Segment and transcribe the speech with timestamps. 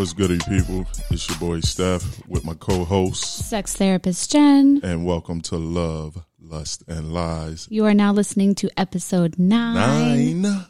[0.00, 0.86] What's goody, people?
[1.10, 4.80] It's your boy Steph with my co-host, sex therapist Jen.
[4.82, 7.68] and welcome to Love, Lust, and Lies.
[7.70, 10.40] You are now listening to episode nine.
[10.40, 10.64] Nine.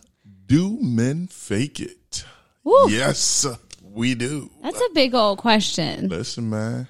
[0.47, 2.25] Do men fake it?
[2.65, 2.91] Woo.
[2.91, 3.47] Yes,
[3.81, 4.51] we do.
[4.65, 6.09] That's a big old question.
[6.09, 6.89] Listen, man.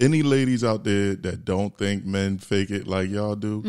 [0.00, 3.62] Any ladies out there that don't think men fake it like y'all do,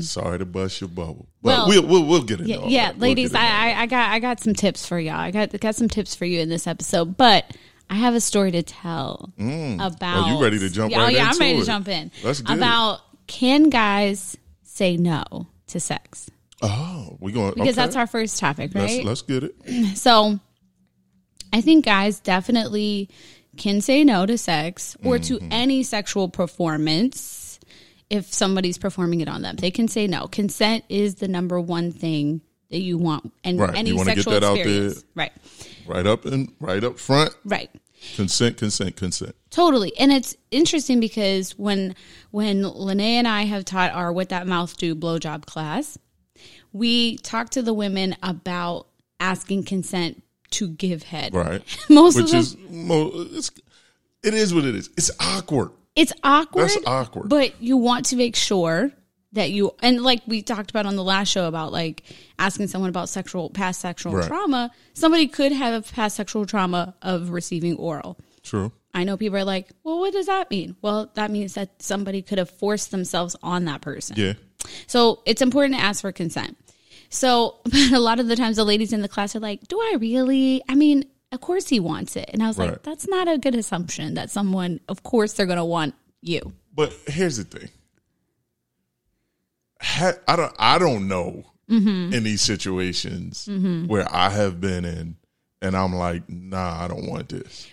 [0.00, 1.68] sorry to bust your bubble, but Mm.
[1.68, 2.94] Well, we'll, we'll we'll get into Yeah, all yeah that.
[2.98, 5.14] We'll ladies, I, I I got I got some tips for y'all.
[5.14, 7.50] I got got some tips for you in this episode, but
[7.88, 10.26] I have a story to tell about.
[10.28, 11.60] Oh, you ready to jump Yeah, oh, right yeah, I'm ready it?
[11.60, 12.10] to jump in.
[12.22, 12.58] Let's get it.
[12.58, 16.30] about can guys say no to sex?
[16.62, 17.72] Oh, we going Because okay.
[17.72, 19.04] that's our first topic, let's right?
[19.04, 19.54] let's get it.
[19.96, 20.38] So
[21.52, 23.08] I think guys definitely
[23.56, 25.48] can say no to sex or to Mm-hmm.
[25.52, 27.58] any sexual performance
[28.08, 29.56] if somebody's performing it on them.
[29.56, 30.26] They can say no.
[30.26, 32.40] Consent is the number one thing
[32.70, 33.74] that you want and Right.
[33.76, 34.62] any You wanna get sexual that out there.
[34.64, 35.04] experience.
[35.14, 35.32] Right.
[35.86, 37.34] Right up and right up front.
[37.44, 37.70] Right.
[38.16, 39.34] Consent, consent, consent.
[39.50, 39.92] Totally.
[39.98, 41.94] And it's interesting because when
[42.30, 45.98] when Lene and I have taught our What That Mouth Do blowjob class,
[46.72, 48.86] we talk to the women about
[49.18, 51.34] asking consent to give head.
[51.34, 51.62] Right.
[51.88, 53.50] Most Which of them is mo- it's,
[54.22, 54.90] it is what it is.
[54.96, 55.70] It's awkward.
[55.96, 56.68] it's awkward.
[56.70, 57.28] That's awkward.
[57.28, 58.90] But you want to make sure
[59.32, 62.02] that you and like we talked about on the last show about like
[62.38, 64.26] asking someone about sexual past sexual Right.
[64.26, 64.70] trauma.
[64.92, 68.18] Somebody could have a past sexual trauma of receiving oral.
[68.42, 68.72] True.
[68.92, 72.22] I know people are like, "Well, what does that mean?" Well, that means that somebody
[72.22, 74.16] could have forced themselves on that person.
[74.18, 74.32] Yeah.
[74.88, 76.56] So it's important to ask for consent.
[77.10, 79.78] So but a lot of the times the ladies in the class are like, Do
[79.78, 80.62] I really?
[80.68, 82.30] I mean, of course he wants it.
[82.32, 82.70] And I was Right.
[82.70, 86.52] like, That's not a good assumption that someone, of course, they're going to want you.
[86.74, 87.68] But here's the thing.
[89.82, 90.54] Ha- I don't.
[90.58, 92.12] I don't know Mm-hmm.
[92.14, 93.48] any situations
[93.86, 95.14] where I have been in,
[95.62, 97.68] and I'm like, nah, I don't want this.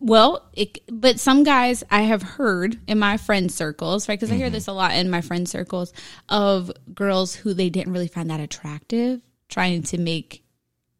[0.00, 4.18] Well, it, but some guys I have heard in my friend circles, right?
[4.18, 4.40] Because I Mm-hmm.
[4.40, 5.92] hear this a lot in my friend circles
[6.28, 10.42] of girls who they didn't really find that attractive trying to make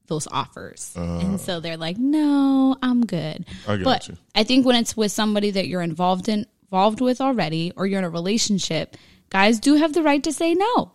[0.08, 0.92] those offers.
[0.96, 3.46] and so they're like, no, I'm good.
[3.66, 3.72] Uh.
[3.72, 4.16] I but you.
[4.34, 8.00] I think when it's with somebody that you're involved in, involved with already, or you're
[8.00, 8.96] in a relationship,
[9.30, 10.92] guys do have the right to say no.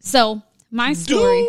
[0.00, 0.42] So
[0.74, 1.46] my story.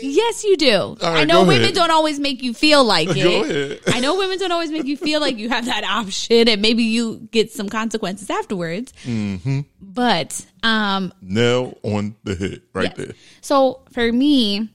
[0.00, 0.96] Yes, you do.
[1.02, 1.74] I know women ahead.
[1.74, 3.82] don't always make you feel like it.
[3.86, 6.82] I know women don't always make you feel like you have that option, and maybe
[6.82, 8.92] you get some consequences afterwards.
[9.04, 9.60] Mm-hmm.
[9.80, 12.96] But um, Nail on the head, right yes.
[12.96, 13.14] there.
[13.42, 14.70] So for me,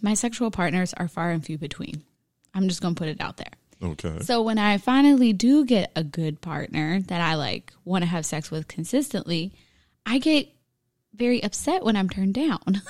[0.00, 2.02] my sexual partners are far and few between.
[2.54, 3.52] I'm just gonna put it out there.
[3.82, 4.20] Okay.
[4.20, 8.24] So when I finally do get a good partner that I like want to have
[8.24, 9.52] sex with consistently,
[10.06, 10.48] I get
[11.14, 12.60] very upset when I'm turned down.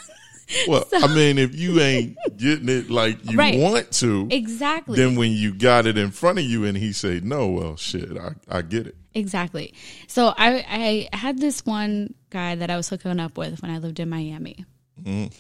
[0.68, 3.58] Well, I mean, if you ain't getting it like you Right.
[3.58, 4.96] want to, exactly.
[4.98, 8.10] then when you got it in front of you and he say no, well, shit,
[8.18, 8.94] I, I get it.
[9.14, 9.72] Exactly.
[10.06, 13.78] So I I had this one guy that I was hooking up with when I
[13.78, 14.66] lived in Miami.
[15.02, 15.32] Mm-hmm.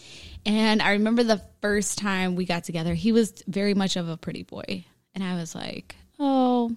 [0.46, 4.16] And I remember the first time we got together, he was very much of a
[4.16, 4.86] pretty boy.
[5.14, 6.74] And I was like, "Oh,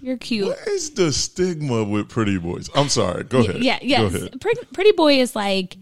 [0.00, 2.70] you're cute." What is the stigma with pretty boys?
[2.74, 3.24] I'm sorry.
[3.24, 3.62] Go ahead.
[3.62, 4.40] Yeah, ahead.
[4.40, 5.76] Pretty, pretty boy is like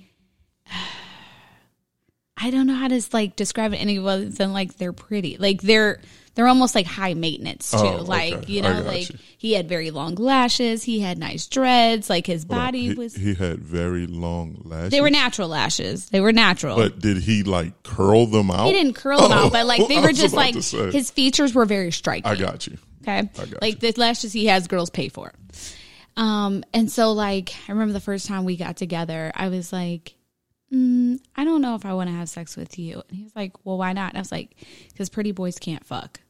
[2.39, 5.37] I don't know how to like describe it any other than like they're pretty.
[5.39, 6.01] Like they're
[6.37, 7.79] they're almost like high maintenance too.
[7.79, 8.53] Oh, like, okay.
[8.53, 9.19] you know, like you.
[9.39, 13.33] he had very long lashes, he had nice dreads, like his body he, was he
[13.33, 14.91] had very long lashes.
[14.91, 16.11] they were natural lashes.
[16.11, 16.77] They were natural.
[16.77, 18.67] But did he like curl them out?
[18.67, 21.91] he didn't curl them out, but like they were just like his features were very
[21.91, 22.31] striking.
[22.31, 22.77] I got you.
[23.07, 23.29] Okay.
[23.61, 25.33] Like the lashes he has, girls pay for.
[26.17, 30.15] Um, and so like I remember the first time we got together, I was like,
[30.73, 33.03] mm, I don't know if I want to have sex with you.
[33.09, 34.11] And he was like, Well, why not?
[34.11, 34.57] And I was like,
[34.93, 36.21] Because pretty boys can't fuck.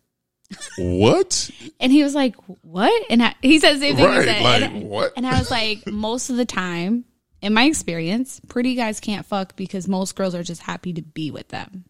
[0.79, 1.51] What?
[1.81, 3.05] And he was like, What?
[3.11, 4.05] And I, he said the same thing.
[4.05, 4.43] Right, said.
[4.43, 5.13] like, and, what?
[5.17, 7.05] And I was like, Most of the time,
[7.43, 11.31] in my experience, pretty guys can't fuck because most girls are just happy to be
[11.31, 11.85] with them.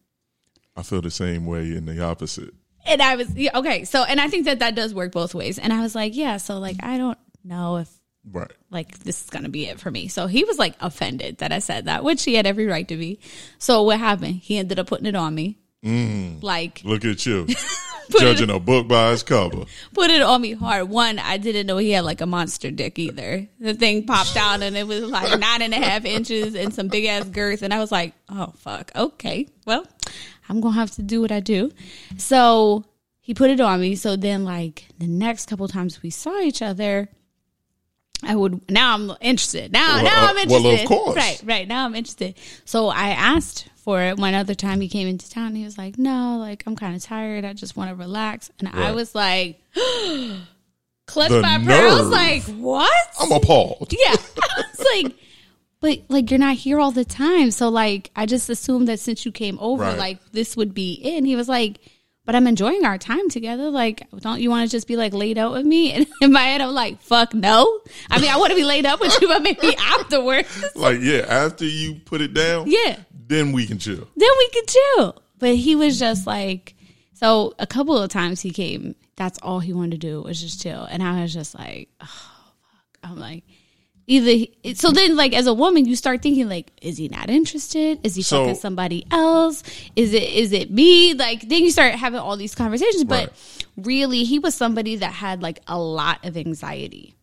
[0.77, 2.53] I feel the same way in the opposite.
[2.87, 3.85] And I was yeah, okay.
[3.85, 5.59] So, and I think that that does work both ways.
[5.59, 6.37] And I was like, yeah.
[6.37, 7.89] So, like, I don't know if
[8.29, 8.51] Right.
[8.71, 10.09] like this is gonna be it for me.
[10.09, 12.97] So he was like offended that I said that, which he had every right to
[12.97, 13.21] be.
[13.59, 14.37] So what happened?
[14.43, 15.59] He ended up putting it on me.
[15.85, 16.43] Mm.
[16.43, 17.47] Like Look at you.
[18.11, 19.65] Put it- Judging a book by its cover.
[19.93, 20.89] put it on me hard.
[20.89, 23.49] One, I didn't know he had like a monster dick either.
[23.61, 26.87] The thing popped out and it was like nine and a half inches and some
[26.89, 27.63] big ass girth.
[27.63, 29.85] And I was like, oh fuck, okay, well,
[30.49, 31.71] I'm gonna have to do what I do.
[32.17, 32.85] So
[33.21, 33.97] he put it on me.
[33.97, 37.09] So then, like the next couple times we saw each other,
[38.23, 39.73] I would now I'm interested.
[39.73, 40.65] Now Well, now uh, I'm interested.
[40.65, 41.17] well, of course.
[41.17, 41.69] Right, right.
[41.69, 42.35] Now I'm interested.
[42.65, 45.55] So I asked for it one other time he came into town.
[45.55, 47.45] He was like, "No, like I'm kind of tired.
[47.45, 49.61] I just want to relax." And I was like,
[51.07, 52.01] clutched The my pearls.
[52.03, 52.11] nerve.
[52.11, 53.07] Like what?
[53.21, 53.93] I'm appalled.
[53.93, 54.15] yeah.
[54.43, 55.17] I was like,
[55.81, 57.51] but like you're not here all the time.
[57.51, 59.99] So like I just assumed that since you came over, Right.
[59.99, 61.17] like this would be it.
[61.19, 61.79] And he was like,
[62.25, 63.71] but I'm enjoying our time together.
[63.71, 65.93] Like, don't you want to just be like laid out with me?
[65.97, 67.81] And in my head, I'm like, fuck no.
[68.11, 70.65] I mean, I want to be laid up with you, but maybe afterwards.
[70.75, 72.97] Like, yeah, after you put it down, Yeah.
[73.29, 74.09] then we can chill.
[74.17, 75.23] Then we can chill.
[75.39, 76.75] But he was just like,
[77.15, 80.61] so a couple of times he came, that's all he wanted to do was just
[80.61, 80.83] chill.
[80.83, 82.99] And I was just like, oh, fuck.
[83.05, 83.45] I'm like,
[84.07, 87.29] either, he- so then like as a woman, you start thinking like, is he not
[87.31, 88.01] interested?
[88.05, 89.63] Is he So- fucking somebody else?
[89.97, 91.15] Is it, is it me?
[91.15, 93.05] Like then you start having all these conversations.
[93.05, 93.33] But
[93.77, 97.15] really, he was somebody that had like a lot of anxiety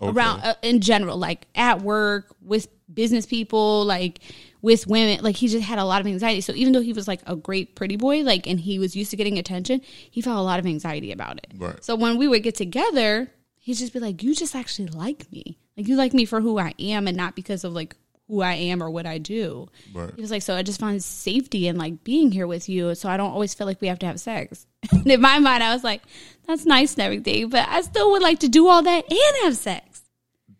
[0.00, 0.10] Okay.
[0.10, 4.18] around uh, in general, like at work with business people, like
[4.60, 5.22] with women.
[5.22, 6.40] Like he just had a lot of anxiety.
[6.40, 9.10] So even though he was like a great pretty boy, like and he was used
[9.12, 9.80] to getting attention,
[10.10, 11.46] he felt a lot of anxiety about it.
[11.56, 11.82] Right.
[11.84, 15.58] So when we would get together, he'd just be like, "You just actually like me.
[15.76, 17.96] Like you like me for who I am, and not because of like."
[18.28, 19.68] Who I am or what I do.
[19.92, 20.10] Right.
[20.14, 23.10] He was like, so I just find safety in like being here with you, so
[23.10, 24.64] I don't always feel like we have to have sex.
[24.92, 26.00] and in my mind, I was like,
[26.46, 29.56] that's nice and everything, but I still would like to do all that and have
[29.56, 30.02] sex.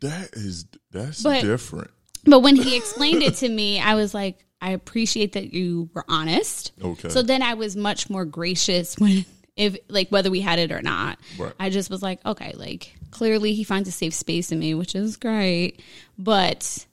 [0.00, 1.90] That is that's But- different.
[2.26, 6.04] But when he explained it to me, I was like, I appreciate that you were
[6.08, 6.72] honest.
[6.82, 7.08] Okay.
[7.08, 9.24] So then I was much more gracious when,
[9.56, 11.18] if like whether we had it or not.
[11.38, 11.54] Right.
[11.58, 14.96] I just was like, okay, like clearly he finds a safe space in me, which
[14.96, 15.80] is great.
[16.18, 16.84] But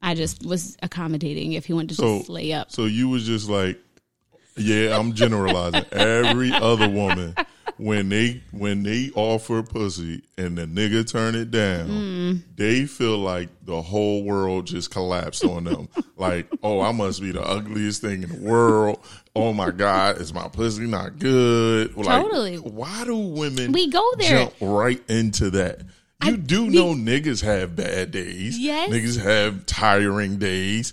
[0.00, 2.70] I just was accommodating if he wanted to So just lay up.
[2.70, 3.78] So you was just like,
[4.56, 5.84] yeah, I'm generalizing.
[5.92, 7.34] Every other woman,
[7.78, 12.42] when they when they offer pussy and the nigga turn it down, Mm.
[12.56, 15.88] they feel like the whole world just collapsed on them.
[16.16, 18.98] like, oh, I must be the ugliest thing in the world.
[19.36, 21.96] Oh my god, is my pussy not good?
[21.96, 22.56] Like, Totally.
[22.56, 24.28] Why do women We go there.
[24.44, 25.82] jump right into that?
[26.24, 28.58] You do know niggas have bad days.
[28.58, 28.90] Yes.
[28.90, 30.92] Niggas have tiring days.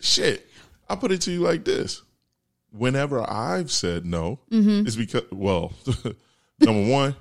[0.00, 0.46] Shit.
[0.88, 2.02] I put it to you like this.
[2.72, 4.86] Whenever I've said no, Mm-hmm.
[4.86, 5.72] it's because well,
[6.60, 7.16] number one,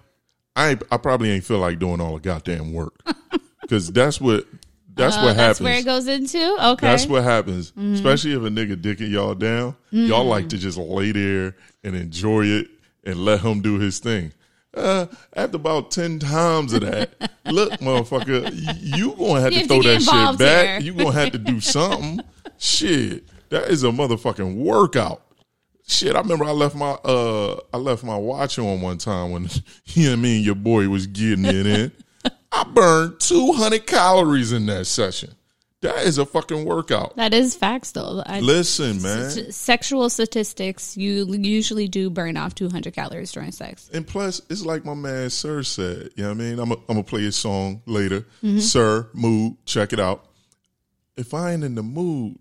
[0.56, 2.94] I I probably ain't feel like doing all the goddamn work.
[3.70, 4.46] Cause that's what
[4.96, 5.62] that's Uh, what that's happens.
[5.62, 6.38] where it goes into.
[6.38, 6.58] Okay.
[6.60, 6.86] Mm-hmm.
[6.86, 9.76] That's what happens, especially if a nigga dicking y'all down.
[9.92, 12.68] Y'all like to just lay there and enjoy it
[13.04, 14.34] and let him do his thing.
[14.74, 18.52] Uh, after about ten times of that, look, motherfucker,
[18.82, 20.82] you gonna have You to have throw to that shit back.
[20.82, 20.92] here.
[20.92, 22.20] You gonna have to do something.
[22.58, 25.22] shit, that is a motherfucking workout.
[25.90, 29.50] Shit, I remember I left my uh I left my watch on one time when
[29.86, 31.92] you and me and your boy was getting it in.
[32.52, 35.32] I burned two hundred calories in that session.
[35.82, 37.16] That is a fucking workout.
[37.16, 38.22] that is facts, though.
[38.26, 39.28] I, Listen, man.
[39.28, 43.90] s- sexual statistics, you usually do burn off 200 calories during sex.
[43.94, 46.10] And plus, it's like my man Sir said.
[46.18, 46.60] You know what I mean?
[46.60, 48.26] I'm going to play his song later.
[48.44, 48.60] Mm-hmm.
[48.60, 50.26] Sir, mood, check it out.
[51.16, 52.38] If I ain't in the mood,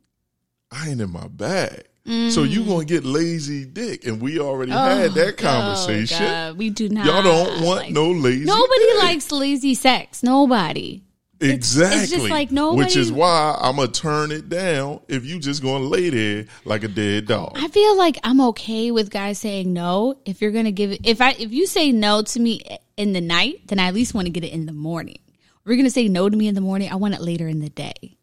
[0.72, 1.84] I ain't in my bag.
[2.30, 4.06] So you going to get lazy dick.
[4.06, 6.18] And we already had that conversation.
[6.18, 6.20] Mm.
[6.20, 7.04] Oh, God, we do not.
[7.04, 8.98] Y'all don't want like- no lazy Nobody dick.
[8.98, 10.22] likes lazy sex.
[10.22, 11.02] Nobody.
[11.40, 12.28] Exactly.
[12.30, 12.84] like nobody.
[12.84, 16.46] Which is why I'm to turn it down if you just going to lay there
[16.64, 17.52] like a dead dog.
[17.56, 21.00] I feel like I'm okay with guys saying no if you're gonna give it.
[21.04, 22.62] If I if you say no to me
[22.96, 25.18] in the night, then I at least want to get it in the morning.
[25.28, 27.60] If you're gonna say no to me in the morning, I want it later in
[27.60, 28.17] the day.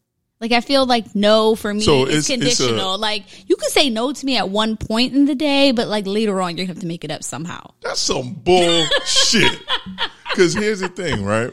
[0.46, 2.34] Like I feel like no for me So is it's- it's a-
[2.68, 2.98] conditional.
[3.00, 6.06] like you can say no to me at one point in the day, but like
[6.06, 7.72] later on you're gonna have to make it up somehow.
[7.82, 9.60] That's some bullshit.
[10.30, 11.52] Because here's the thing, right?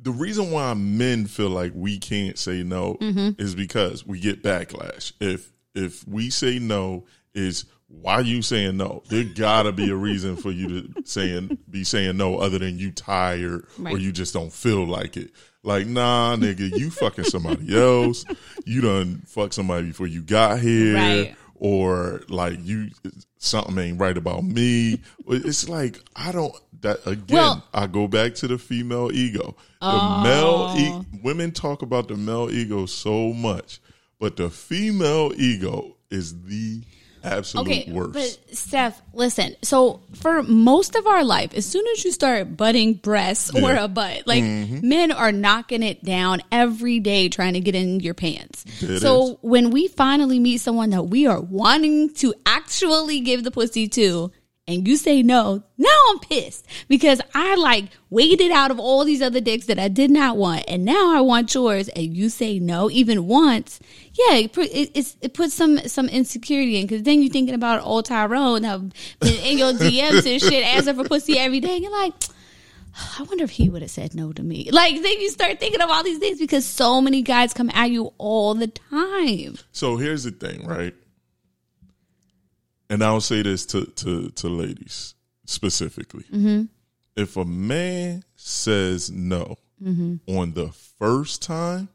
[0.00, 3.40] The reason why men feel like we can't say no mm-hmm.
[3.40, 5.12] is because we get backlash.
[5.20, 7.04] If if we say no,
[7.34, 7.66] is
[8.00, 9.02] why are you saying no?
[9.08, 12.90] There gotta be a reason for you to saying be saying no other than you
[12.90, 15.30] tired or you just don't feel like it.
[15.62, 18.24] Like, nah, nigga, you fucking somebody else.
[18.64, 21.36] You done fuck somebody before you got here Right.
[21.54, 22.90] or like you
[23.38, 25.00] something ain't right about me.
[25.28, 27.36] It's like I don't that again.
[27.36, 29.54] Well- I go back to the female ego.
[29.80, 30.22] The oh.
[30.22, 33.80] male e- women talk about the male ego so much,
[34.18, 36.82] but the female ego is the
[37.24, 38.12] absolute Okay, worst.
[38.12, 39.56] but Steph, listen.
[39.62, 43.88] So for most of our life, as soon as you start butting breasts or a
[43.88, 44.86] butt, like mm-hmm.
[44.88, 48.64] men are knocking it down every day trying to get in your pants.
[48.80, 49.36] It so is.
[49.42, 54.30] when we finally meet someone that we are wanting to actually give the pussy to,
[54.68, 59.20] and you say no, now I'm pissed because I like waited out of all these
[59.20, 62.58] other dicks that I did not want, and now I want yours, and you say
[62.58, 63.80] no even once.
[64.14, 68.04] Yeah, it, it, it puts some some insecurity in because then you're thinking about old
[68.04, 71.74] Tyrone in your DMs and shit, asking for pussy every day.
[71.74, 72.14] And you're like.
[73.18, 74.68] I wonder if he would have said no to me.
[74.70, 77.90] Like then you start thinking of all these things because so many guys come at
[77.90, 79.56] you all the time.
[79.72, 80.94] So here's the thing, right?
[82.92, 85.14] and I'll say this to to to ladies
[85.46, 86.24] specifically.
[86.24, 86.64] Mm-hmm.
[87.16, 90.16] If a man says no mm-hmm.
[90.36, 91.88] on the first time,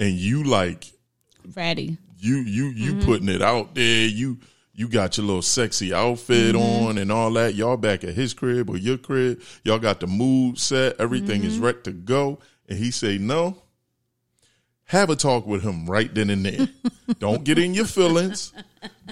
[0.00, 0.92] and you like
[1.54, 3.06] ready, you you you mm-hmm.
[3.06, 4.38] putting it out there, you
[4.76, 6.86] you got your little sexy outfit mm-hmm.
[6.86, 7.54] on and all that.
[7.54, 9.40] Y'all back at his crib or your crib.
[9.64, 11.00] Y'all got the mood set.
[11.00, 11.64] Everything is mm-hmm.
[11.64, 12.38] ready to go.
[12.68, 13.62] And he say no.
[14.84, 16.68] Have a talk with him right then and there.
[17.18, 18.52] Don't get in your feelings.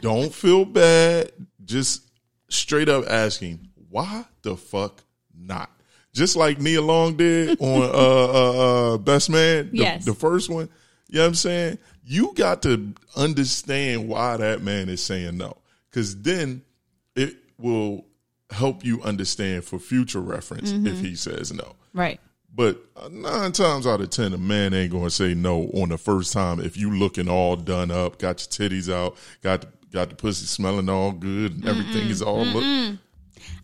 [0.00, 1.33] Don't feel bad.
[1.64, 2.11] Just
[2.49, 5.03] straight up asking, why the fuck
[5.37, 5.71] not?
[6.12, 10.05] Just like Nia Long did on uh, uh, uh, Best Man, the, yes.
[10.05, 10.69] the first one.
[11.09, 11.79] You know what I'm saying?
[12.05, 15.57] You got to understand why that man is saying no.
[15.91, 16.63] Because then
[17.17, 18.05] it will
[18.51, 20.87] help you understand for future reference mm-hmm.
[20.87, 21.77] if he says no.
[21.93, 22.21] Right.
[22.55, 22.81] But
[23.11, 26.61] nine times out of ten, a man ain't gonna say no on the first time
[26.61, 30.47] if you looking all done up, got your titties out, got the, got the pussy
[30.47, 32.99] smelling all good, and everything is all look.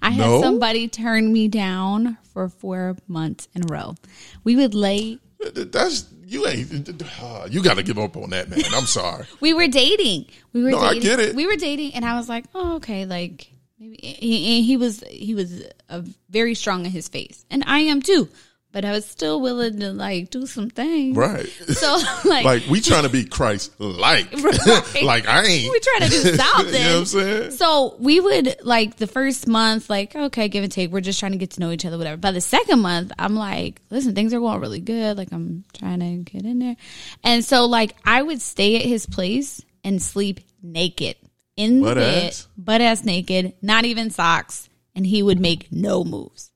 [0.03, 0.37] I no?
[0.37, 3.95] had somebody turn me down for four months in a row.
[4.43, 5.19] We would lay.
[5.55, 7.03] That's you ain't.
[7.21, 8.61] Uh, you got to give up on that, man.
[8.73, 9.27] I'm sorry.
[9.41, 10.27] we were dating.
[10.53, 10.71] We were.
[10.71, 10.99] No, dating.
[10.99, 11.35] I get it.
[11.35, 15.35] We were dating, and I was like, oh, okay, like maybe he, he was he
[15.35, 18.29] was a very strong in his face, and I am too
[18.73, 21.17] but I was still willing to like do some things.
[21.17, 21.47] Right.
[21.47, 24.29] So like, like we trying to be Christ like.
[24.41, 25.03] Right.
[25.03, 25.71] like I ain't.
[25.71, 26.67] We trying to do something.
[26.75, 27.51] you know what I'm saying?
[27.53, 30.91] So we would like the first month, like, okay, give and take.
[30.91, 32.17] We're just trying to get to know each other, whatever.
[32.17, 35.17] By the second month, I'm like, listen, things are going really good.
[35.17, 36.77] Like I'm trying to get in there.
[37.23, 41.17] And so like I would stay at his place and sleep naked
[41.57, 42.49] in butt the bed, ass.
[42.57, 46.51] butt ass naked, not even socks, and he would make no moves.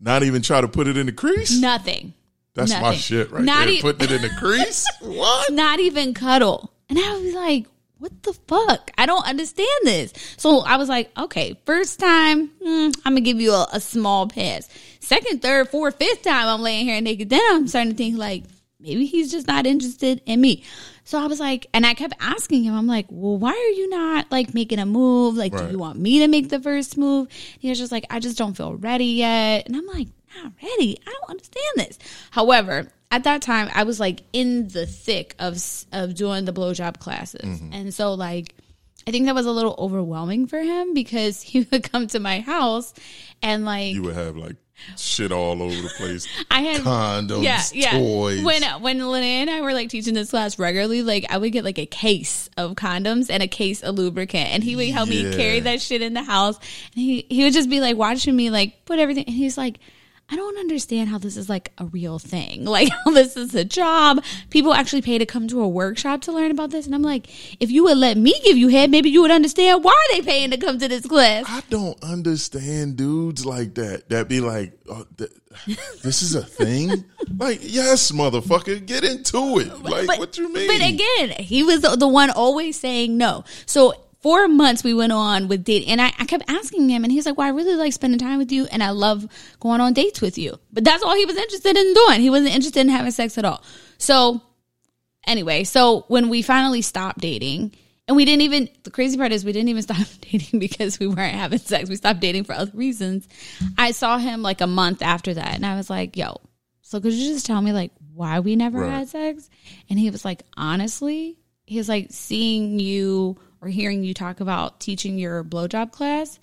[0.00, 1.58] Not even try to put it in the crease?
[1.60, 2.14] Nothing.
[2.54, 2.82] That's Nothing.
[2.86, 3.74] my shit right Not there.
[3.74, 4.86] E- Putting it in the crease?
[5.00, 5.52] what?
[5.52, 6.72] Not even cuddle.
[6.88, 7.66] And I was like,
[7.98, 8.90] what the fuck?
[8.96, 10.12] I don't understand this.
[10.36, 14.28] So I was like, okay, first time, hmm, I'm gonna give you a, a, small
[14.28, 14.68] pass.
[15.00, 17.28] Second, third, fourth, fifth time, I'm laying here naked.
[17.28, 18.44] Then I'm starting to think like
[18.80, 20.64] maybe he's just not interested in me.
[21.04, 23.88] So I was like, and I kept asking him, I'm like, well, why are you
[23.88, 25.36] not like making a move?
[25.36, 25.66] Like, right.
[25.66, 27.28] do you want me to make the first move?
[27.58, 29.66] he was just like, I just don't feel ready yet.
[29.66, 30.08] And I'm like,
[30.42, 30.98] not ready.
[31.06, 31.98] I don't understand this.
[32.30, 35.58] However, at that time, I was like in the thick of
[35.92, 37.72] of doing the blowjob classes, mm-hmm.
[37.72, 38.54] and so like.
[39.06, 42.40] I think that was a little overwhelming for him because he would come to my
[42.40, 42.92] house
[43.40, 44.56] and like you would have like
[44.96, 46.26] shit all over the place.
[46.50, 47.98] I had condoms, yeah, yeah.
[47.98, 48.44] toys.
[48.44, 51.64] When when Linnea and I were like teaching this class regularly, like I would get
[51.64, 55.24] like a case of condoms and a case of lubricant, and he would help yeah.
[55.24, 56.56] me carry that shit in the house.
[56.56, 59.78] And he he would just be like watching me like put everything, and he's like.
[60.30, 62.66] I don't understand how this is like a real thing.
[62.78, 64.22] Like how this is a job.
[64.50, 66.86] People actually pay to come to a workshop to learn about this.
[66.86, 67.28] And I'm like,
[67.60, 70.50] if you would let me give you head, maybe you would understand why they paying
[70.50, 71.46] to come to this class.
[71.48, 74.10] I don't understand dudes like that.
[74.10, 75.30] That be like, oh, th-
[76.02, 77.04] this is a thing.
[77.38, 79.72] like, yes, motherfucker, get into it.
[79.88, 80.66] Like, but, what you mean?
[80.66, 83.44] But again, he was the, the one always saying no.
[83.64, 83.94] So
[84.28, 87.24] four months we went on with dating and I, I, kept asking him and he's
[87.24, 89.26] like well i really like spending time with you and i love
[89.58, 90.60] going on dates with you.
[90.70, 92.20] But that's all he was interested in doing.
[92.20, 93.64] He wasn't interested in having sex at all.
[93.96, 94.42] So
[95.26, 97.74] anyway so when we finally stopped dating
[98.06, 101.06] and we didn't even the crazy part is we didn't even stop dating because we
[101.06, 101.88] weren't having sex.
[101.88, 103.26] We stopped dating for other reasons.
[103.78, 106.36] I saw him like a month after that and i was like yo
[106.82, 108.90] so could you just tell me like why we never right.
[108.90, 109.48] had sex?
[109.88, 114.80] And he was like honestly he was like seeing you or hearing you talk about
[114.80, 116.38] teaching your blowjob class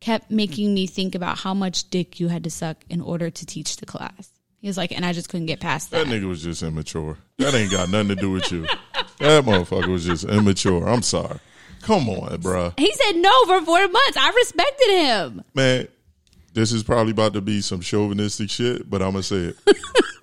[0.00, 3.46] kept making me think about how much dick you had to suck in order to
[3.46, 4.30] teach the class.
[4.58, 6.06] He was like, and I just couldn't get past that.
[6.06, 7.18] That nigga was just immature.
[7.38, 8.66] That ain't got nothing to do with you.
[9.18, 10.88] That motherfucker was just immature.
[10.88, 11.38] I'm sorry.
[11.82, 12.72] Come on, bro.
[12.76, 14.16] He said no for four months.
[14.16, 15.44] I respected him.
[15.54, 15.88] Man,
[16.52, 19.56] this is probably about to be some chauvinistic shit, but I'm gonna say it.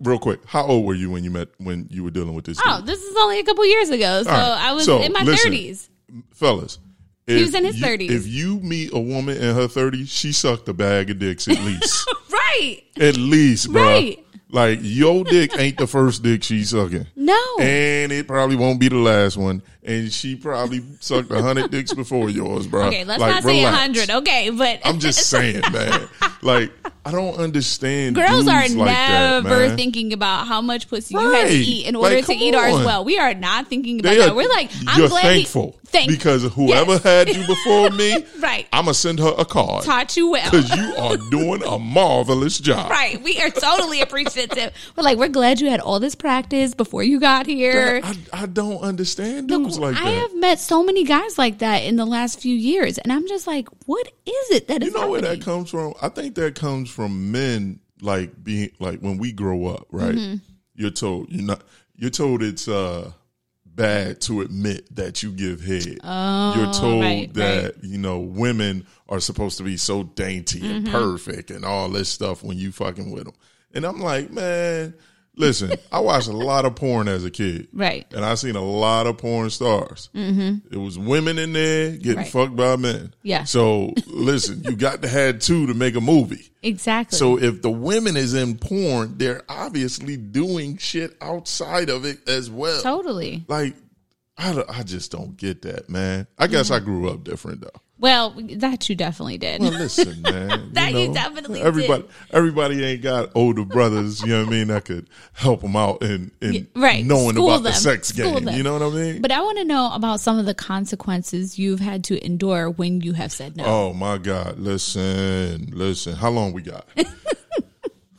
[0.00, 2.60] real quick, how old were you when you met when you were dealing with this?
[2.64, 2.86] Oh, dude?
[2.86, 4.38] this is only a couple years ago, so right.
[4.38, 5.88] I was so, in my thirties.
[6.32, 6.78] Fellas,
[7.26, 8.10] he was in his thirties.
[8.10, 11.58] If you meet a woman in her thirties, she sucked a bag of dicks at
[11.60, 12.06] least.
[12.30, 12.82] right.
[13.00, 13.82] At least, bro.
[13.82, 14.24] Right.
[14.50, 17.06] Like your dick ain't the first dick she's sucking.
[17.16, 17.42] No.
[17.58, 19.62] And it probably won't be the last one.
[19.86, 22.86] And she probably sucked a hundred dicks before yours, bro.
[22.86, 24.08] okay, let's Like, not say a hundred.
[24.10, 26.08] Okay, but I'm just saying, man.
[26.40, 26.72] Like,
[27.04, 28.16] I don't understand.
[28.16, 29.76] girls are like never man.
[29.76, 32.54] thinking about how much pussy you have to eat in Like, order to come eat
[32.54, 33.04] ours well.
[33.04, 34.30] We are not thinking about They that.
[34.30, 37.02] are- We're like, I'm you're glad thankful He, thank because whoever Yes.
[37.02, 38.66] had you before me, Right.
[38.72, 40.50] I'm gonna send her a card taught you well.
[40.50, 42.90] because you are doing a marvelous job.
[42.90, 43.22] Right.
[43.22, 44.72] We are totally appreciative.
[44.96, 48.00] We're like, we're glad you had all this practice before you got here.
[48.02, 50.20] I, I don't understand dudes like I that.
[50.20, 53.46] have met so many guys like that in the last few years, and I'm just
[53.46, 55.94] like, what is it that you know where that comes from?
[56.00, 60.14] I think that comes from men like being like when we grow up, right?
[60.14, 60.36] Mm-hmm.
[60.74, 61.62] You're told you're not
[61.96, 63.12] you're told it's uh
[63.66, 65.98] bad to admit that you give head.
[66.04, 67.74] Oh, you're told right, that, right.
[67.82, 70.92] you know, women are supposed to be so dainty and Mm-hmm.
[70.94, 73.34] perfect and all this stuff when you fucking with them.
[73.72, 74.94] And I'm like, man,
[75.36, 77.68] listen, I watched a lot of porn as a kid.
[77.72, 78.06] Right.
[78.14, 80.10] And I seen a lot of porn stars.
[80.14, 80.72] Mm-hmm.
[80.74, 82.28] It was women in there getting Right.
[82.28, 83.14] fucked by men.
[83.22, 83.44] Yeah.
[83.44, 86.50] So listen, you got to have two to make a movie.
[86.62, 87.18] Exactly.
[87.18, 92.50] So if the women is in porn, they're obviously doing shit outside of it as
[92.50, 92.80] well.
[92.82, 93.44] totally.
[93.48, 93.74] like,
[94.36, 96.26] I, I just don't get that, man.
[96.38, 97.80] I guess I grew up different though.
[97.96, 99.60] Well, that you definitely did.
[99.60, 100.72] Well, listen, man.
[100.72, 102.10] That you definitely everybody, did.
[102.32, 104.20] everybody ain't got older brothers.
[104.20, 104.66] You know what I mean?
[104.68, 107.04] That could help them out in, in right.
[107.04, 108.44] knowing School about the sex School game.
[108.46, 108.56] them.
[108.56, 109.22] You know what I mean?
[109.22, 113.00] but I want to know about some of the consequences you've had to endure when
[113.00, 113.64] you have said no.
[113.64, 114.58] Oh my God!
[114.58, 116.14] Listen, listen.
[116.16, 116.86] How long we got?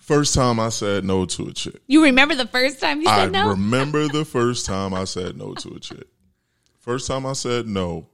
[0.06, 1.82] First time I said no to a chick.
[1.88, 3.48] You remember the first time you I said no?
[3.48, 6.06] I remember the first time I said no to a chick.
[6.80, 8.08] First time I said no,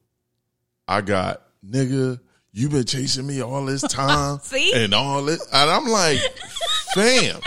[0.87, 2.19] I got nigga.
[2.53, 4.73] You been chasing me all this time, See?
[4.73, 6.19] and all this, and I'm like,
[6.93, 7.39] fam.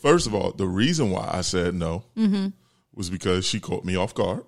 [0.00, 2.48] First of all, the reason why I said no Mm-hmm.
[2.94, 4.44] was because she caught me off guard.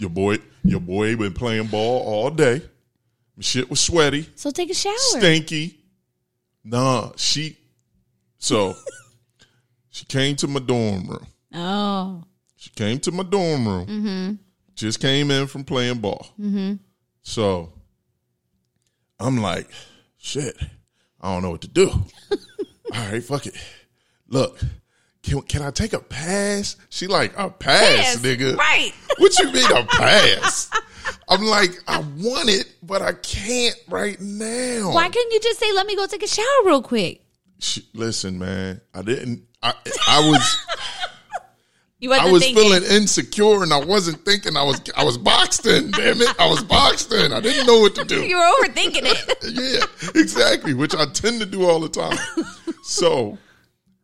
[0.00, 2.62] Your boy, your boy, been playing ball all day.
[3.38, 4.92] Shit was sweaty so take a shower.
[4.98, 5.78] stinky.
[6.64, 7.56] Nah, she.
[8.38, 8.74] So
[9.90, 11.26] she came to my dorm room.
[11.54, 12.24] oh.
[12.56, 14.38] She came to my dorm room.
[14.74, 16.26] Just came in from playing ball.
[17.22, 17.72] So
[19.20, 19.68] I'm like,
[20.18, 20.56] shit.
[21.20, 21.90] I don't know what to do.
[22.30, 23.54] All right, fuck it.
[24.28, 24.58] Look,
[25.22, 26.76] can can I take a pass?
[26.88, 28.56] She like a pass, Yes, nigga.
[28.56, 28.92] Right.
[29.18, 30.70] What you mean a pass?
[31.28, 34.92] I'm like, I want it, but I can't right now.
[34.94, 37.22] Why couldn't you just say, let me go take a shower real quick?
[37.58, 39.42] She, listen, man, I didn't.
[39.62, 39.74] I
[40.08, 40.56] I was
[42.02, 42.62] I was thinking.
[42.62, 44.56] feeling insecure, and I wasn't thinking.
[44.56, 45.90] I was I was boxed in.
[45.90, 47.32] Damn it, I was boxed in.
[47.32, 48.22] I didn't know what to do.
[48.22, 49.36] You were overthinking it.
[50.14, 52.18] yeah, exactly, which I tend to do all the time.
[52.82, 53.38] So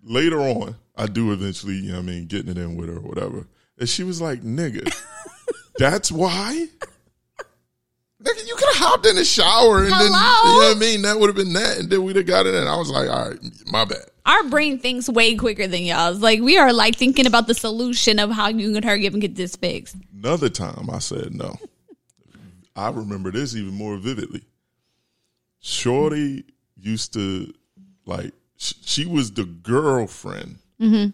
[0.02, 2.96] later on, I do eventually, you know what I mean, getting it in with her
[2.96, 3.46] or whatever.
[3.78, 4.88] And she was like, nigga,
[5.78, 6.68] that's why?
[8.22, 10.68] Nigga, you could have hopped in the shower and then, you know Hello?
[10.68, 11.02] what I mean?
[11.02, 11.78] That would have been that.
[11.78, 12.66] And then we'd have got it in.
[12.66, 14.06] I was like, all right, my bad.
[14.26, 16.20] Our brain thinks way quicker than y'all's.
[16.20, 19.36] Like we are like thinking about the solution of how you and her can get
[19.36, 19.96] this fixed.
[20.12, 21.56] Another time I said no.
[22.74, 24.42] I remember this even more vividly.
[25.60, 26.44] Shorty
[26.76, 27.54] used to
[28.04, 31.10] like sh- she was the girlfriend mm-hmm.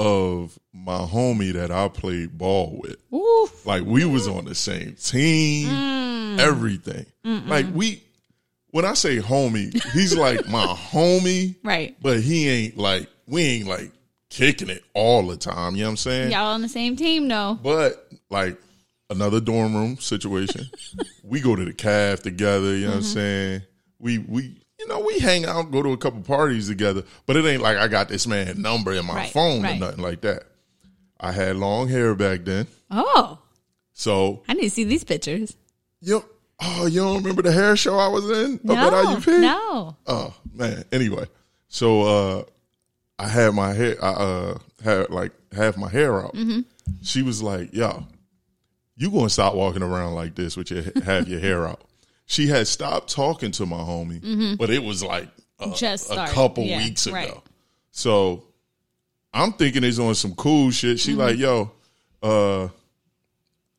[0.00, 2.96] of my homie that I played ball with.
[3.12, 3.50] Ooh.
[3.64, 6.38] Like we was on the same team, mm.
[6.38, 7.06] everything.
[7.24, 8.02] Like we
[8.72, 11.96] when I say homie, he's like my homie, Right.
[12.02, 13.92] but he ain't like we ain't like
[14.28, 16.32] kicking it all the time, you know what I'm saying?
[16.32, 17.58] Y'all on the same team, no.
[17.62, 18.58] But like
[19.10, 20.68] another dorm room situation,
[21.22, 22.74] we go to the caf together.
[22.76, 23.06] You know what Mm-hmm.
[23.08, 23.62] I'm saying?
[23.98, 27.04] We we you know we hang out, go to a couple parties together.
[27.26, 29.76] But it ain't like I got this man number in my Right, phone right.
[29.76, 30.44] or nothing like that.
[31.20, 33.38] I had long hair back then, Oh,
[33.92, 35.56] so I need to see these pictures.
[36.00, 36.24] you
[36.62, 39.40] oh you don't remember the hair show I was in No, up at IUP?
[39.40, 39.96] no.
[40.06, 40.84] Oh man.
[40.92, 41.26] Anyway,
[41.68, 42.44] so uh
[43.18, 43.96] I had my hair.
[44.02, 46.34] I uh had like half my hair out.
[46.34, 46.60] Mm-hmm.
[47.02, 48.04] She was like, "Yo,
[48.96, 51.80] you gonna stop walking around like this with your have your hair out?"
[52.26, 55.28] She had stopped talking to my homie, but it was like
[55.60, 55.74] a, Mm-hmm.
[55.74, 56.32] Just a started.
[56.34, 57.14] couple Yeah, weeks ago.
[57.14, 57.40] right.
[57.92, 58.44] So
[59.32, 60.98] I'm thinking it's on some cool shit.
[60.98, 61.20] She Mm-hmm.
[61.20, 61.70] like, "Yo,
[62.22, 62.68] uh."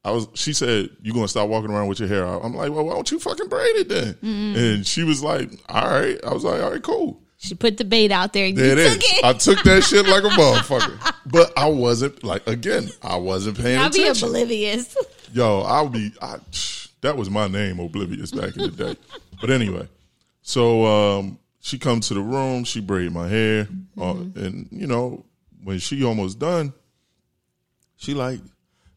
[0.06, 0.28] I was.
[0.34, 2.94] She said, "You gonna stop walking around with your hair out?" I'm like, "Well, why
[2.94, 4.56] don't you fucking braid it then?" Mm-hmm.
[4.60, 7.84] And she was like, "All right." I was like, "All right, cool." She put the
[7.86, 8.98] bait out there and There you it is.
[8.98, 9.24] it.
[9.24, 11.14] I took that shit like a motherfucker.
[11.26, 12.90] But I wasn't like again.
[13.02, 14.96] I wasn't paying I'll be oblivious.
[15.34, 16.12] Yo, I'll be.
[16.22, 16.38] I,
[17.02, 18.96] that was my name, Oblivious, back in the day.
[19.42, 19.90] But anyway,
[20.42, 24.40] so um, she come to the room, she braid my hair, uh, Mm-hmm.
[24.46, 25.26] and you know
[25.66, 26.72] when she almost done,
[27.98, 28.40] she like,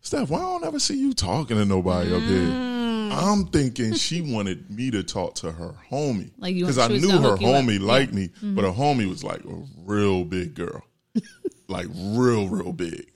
[0.07, 2.39] Steph, why I don't ever see you talking to nobody up here?
[2.39, 3.11] Mm.
[3.13, 7.11] I'm thinking she wanted me to talk to her homie, Like you- because I knew
[7.11, 7.65] her hook you up.
[7.65, 7.79] homie Yeah.
[7.79, 7.85] Mm-hmm.
[7.87, 10.85] liked me, but her homie was like a real big girl,
[11.69, 13.11] like real real big,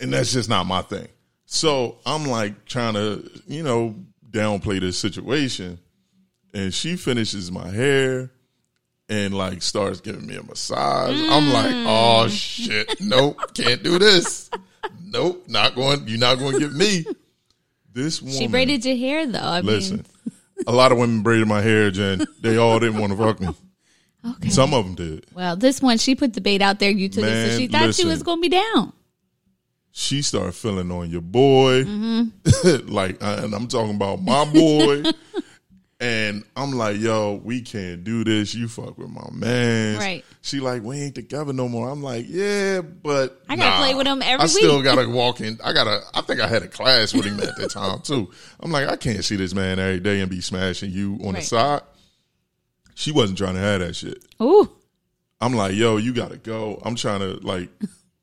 [0.00, 1.08] and that's just not my thing.
[1.44, 3.96] So I'm like trying to, you know,
[4.30, 5.78] downplay this situation,
[6.54, 8.30] and she finishes my hair
[9.10, 11.18] and like starts giving me a massage.
[11.28, 14.48] I'm like, oh shit, nope, can't do this.
[15.04, 16.06] Nope, not going.
[16.06, 17.04] You're not going to get me.
[17.92, 18.38] This woman.
[18.38, 19.40] She braided your hair though.
[19.40, 22.24] I Listen, mean, a lot of women braided my hair, Jen.
[22.40, 23.48] They all didn't want to fuck me.
[24.36, 24.48] okay.
[24.48, 25.26] Some of them did.
[25.34, 26.90] well, this one she put the bait out there.
[26.90, 28.92] You took it, so she thought she was gonna be down.
[29.90, 32.88] She started feeling on your boy, Mm-hmm.
[32.92, 35.02] like, and I'm talking about my boy.
[36.00, 38.54] and I'm like, yo, we can't do this.
[38.54, 39.98] You fuck with my man.
[39.98, 40.24] Right.
[40.40, 41.90] She like, we ain't together no more.
[41.90, 43.76] I'm like, yeah, but I gotta nah.
[43.76, 45.58] play with him every I still gotta walk in.
[45.62, 46.00] I gotta.
[46.14, 48.30] I think I had a class with him at that time too.
[48.60, 51.42] I'm like, I can't see this man every day and be smashing you on the
[51.42, 51.82] side.
[52.94, 54.24] She wasn't trying to have that shit.
[54.40, 54.70] Ooh,
[55.38, 56.80] I'm like, yo, you gotta go.
[56.82, 57.68] I'm trying to like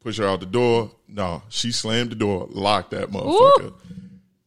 [0.01, 0.91] push her out the door.
[1.07, 3.73] No, she slammed the door, locked that motherfucker,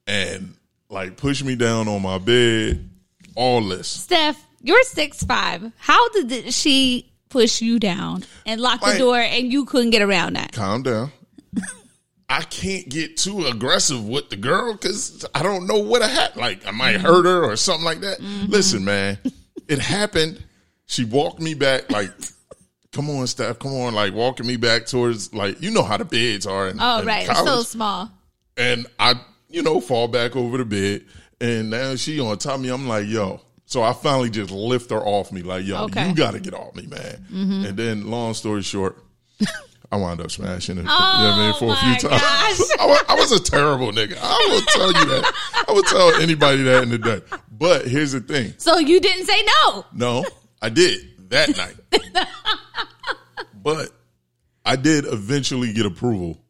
[0.08, 0.56] and
[0.88, 2.89] like pushed me down on my bed.
[3.36, 3.88] All this.
[3.88, 5.70] Steph, you're six five.
[5.78, 10.34] How did she push you down and lock the door, and you couldn't get around
[10.36, 10.52] that?
[10.52, 11.12] Calm down.
[12.28, 16.36] I can't get too aggressive with the girl because I don't know what I had.
[16.36, 18.18] Like I might hurt her or something like that.
[18.20, 18.50] Mm-hmm.
[18.52, 19.18] Listen, man,
[19.68, 20.42] it happened.
[20.86, 22.10] She walked me back like.
[22.92, 23.60] Come on, Steph.
[23.60, 26.66] Come on, like walking me back towards like you know how the beds are.
[26.68, 27.48] In, Oh, in right, college.
[27.48, 28.10] so small.
[28.56, 29.14] and I,
[29.48, 31.04] you know, fall back over the bed,
[31.40, 32.68] and now she on top of me.
[32.70, 33.40] I'm like, yo.
[33.66, 36.08] So I finally just lift her off me, like, yo, Okay.
[36.08, 37.24] you got to get off me, man.
[37.30, 37.64] Mm-hmm.
[37.66, 38.98] And then, long story short,
[39.92, 40.80] I wound up smashing it.
[40.82, 42.72] you know I mean, Oh, for a few oh, my times.
[42.80, 44.18] I, was, I was a terrible nigga.
[44.20, 45.64] I will tell you that.
[45.68, 47.20] I will tell anybody that in the day.
[47.52, 48.54] But here's the thing.
[48.58, 49.84] So you didn't say no.
[49.92, 50.24] No,
[50.60, 51.56] I did that
[52.02, 52.26] night.
[53.54, 53.90] but
[54.64, 56.42] I did eventually get approval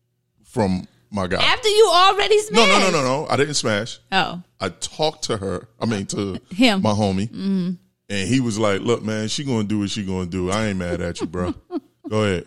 [0.45, 1.43] from my guy.
[1.43, 2.69] After you already smashed.
[2.69, 3.23] no, no, no, no.
[3.23, 3.27] no.
[3.29, 3.99] I didn't smash.
[4.13, 5.69] Oh, I talked to her.
[5.81, 6.83] I mean, to Him.
[6.83, 7.71] my homie, mm-hmm.
[8.09, 10.51] and he was like, "Look, man, she gonna do what she gonna do.
[10.51, 11.55] I ain't mad at you, bro.
[12.09, 12.47] Go ahead."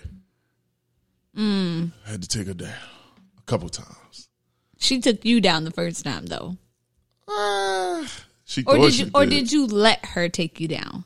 [1.35, 1.91] Mm.
[2.05, 2.69] I had to take her down
[3.37, 4.29] a couple times.
[4.77, 6.57] she took you down the first time though,
[7.27, 8.07] Ah,
[8.45, 9.11] she or did you?
[9.13, 11.05] Or did you let her take you down?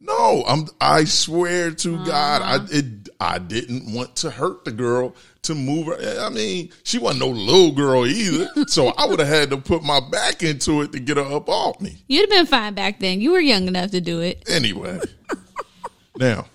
[0.00, 0.66] No, I'm.
[0.80, 2.66] I swear to God, I ah.
[2.70, 3.08] it.
[3.20, 5.14] I didn't want to hurt the girl
[5.46, 6.20] to move her.
[6.20, 9.82] I mean, she wasn't no little girl either, so I would have had to put
[9.82, 12.04] my back into it to get her up off me.
[12.08, 13.20] You'd have been fine back then.
[13.20, 14.42] You were young enough to do it.
[14.48, 15.00] Anyway,
[16.16, 16.46] now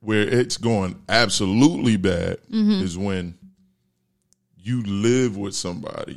[0.00, 2.82] where it's going absolutely bad mm-hmm.
[2.82, 3.36] is when
[4.56, 6.14] you live with somebody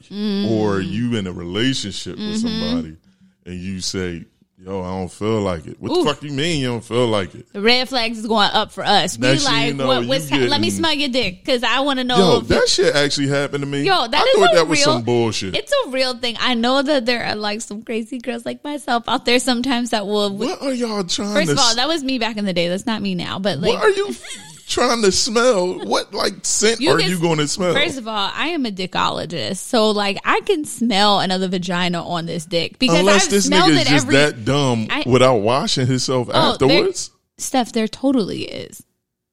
[0.47, 0.87] or mm.
[0.87, 2.47] you in a relationship with mm-hmm.
[2.47, 2.97] somebody
[3.45, 4.25] and you say,
[4.61, 6.05] "Yo, I don't feel like it." What Oof.
[6.05, 7.51] the fuck you mean you don't feel like it?
[7.53, 9.17] The red flags is going up for us.
[9.17, 11.99] Be Next like, you know, what, what's let me smell your dick because I want
[11.99, 12.17] to know.
[12.17, 13.83] Yo, if that shit actually happened to me.
[13.83, 15.55] Yo, that I is thought a that was real- some bullshit.
[15.55, 16.35] It's a real thing.
[16.39, 20.05] I know that there are like some crazy girls like myself out there sometimes that
[20.05, 20.35] will.
[20.35, 21.53] what are y'all trying First to?
[21.53, 22.67] of all, that was me back in the day.
[22.67, 23.39] That's not me now.
[23.39, 24.13] But like, what are you
[24.69, 25.85] trying to smell?
[25.85, 27.73] What like scent You are can- you going to smell?
[27.73, 32.25] First of all, I am a dickologist, so like I can smell another vagina on
[32.25, 34.15] this dick because Unless I've this nigga is just every.
[34.15, 37.11] that dumb I- without washing himself Oh, there- afterwards.
[37.37, 38.83] Steph, there totally is.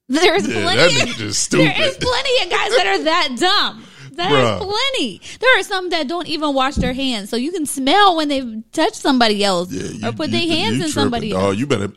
[0.09, 1.12] There's Yeah, plenty.
[1.14, 1.66] just stupid.
[1.81, 3.85] is plenty of guys that are that dumb.
[4.12, 5.20] There's plenty.
[5.40, 8.62] There are some that don't even wash their hands, so you can smell when they've
[8.72, 11.49] touched somebody else Yeah, you- or put you- their hands in somebody tripping, else.
[11.49, 11.92] Oh, You better.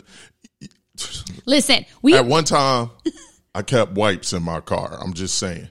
[1.46, 2.90] Listen, we At one time,
[3.56, 4.98] I kept wipes in my car.
[5.02, 5.70] I'm just saying.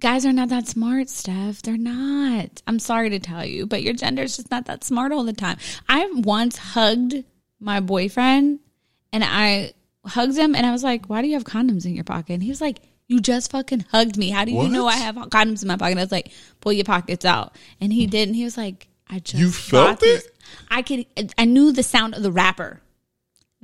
[0.00, 1.62] guys are not that smart, Steph.
[1.62, 2.62] They're not.
[2.66, 5.32] I'm sorry to tell you, but your gender is just not that smart all the
[5.32, 5.56] time.
[5.88, 7.24] I once hugged
[7.60, 8.60] my boyfriend
[9.12, 9.72] and I
[10.04, 12.34] hugged him and I was like, Why do you have condoms in your pocket?
[12.34, 14.30] And he was like, You just fucking hugged me.
[14.30, 14.70] How do you What?
[14.72, 15.92] know I have condoms in my pocket?
[15.92, 17.56] And I was like, Pull your pockets out.
[17.80, 18.28] And he did.
[18.28, 20.36] And he was like, I just You felt bought these." it?
[20.70, 21.06] I could
[21.38, 22.80] I knew the sound of the wrapper.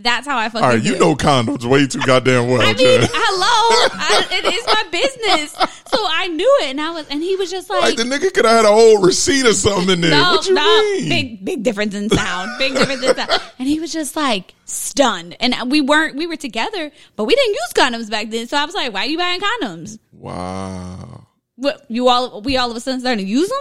[0.02, 3.00] That's how I fucking All right, you know condoms way too goddamn well, I mean,
[3.12, 5.52] hello, I, it is my business,
[5.86, 8.34] so I knew it, and I was, and he was just like, Like the nigga
[8.34, 10.10] could have had a whole receipt or something in there.
[10.10, 11.08] no, what you no, mean?
[11.08, 15.36] big, big difference in sound, big difference in sound, and he was just like stunned,
[15.40, 18.64] and we weren't, we were together, but we didn't use condoms back then, so I
[18.64, 19.98] was like, why are you buying condoms?
[20.12, 23.58] Wow, What you all, we all of a sudden started to use them?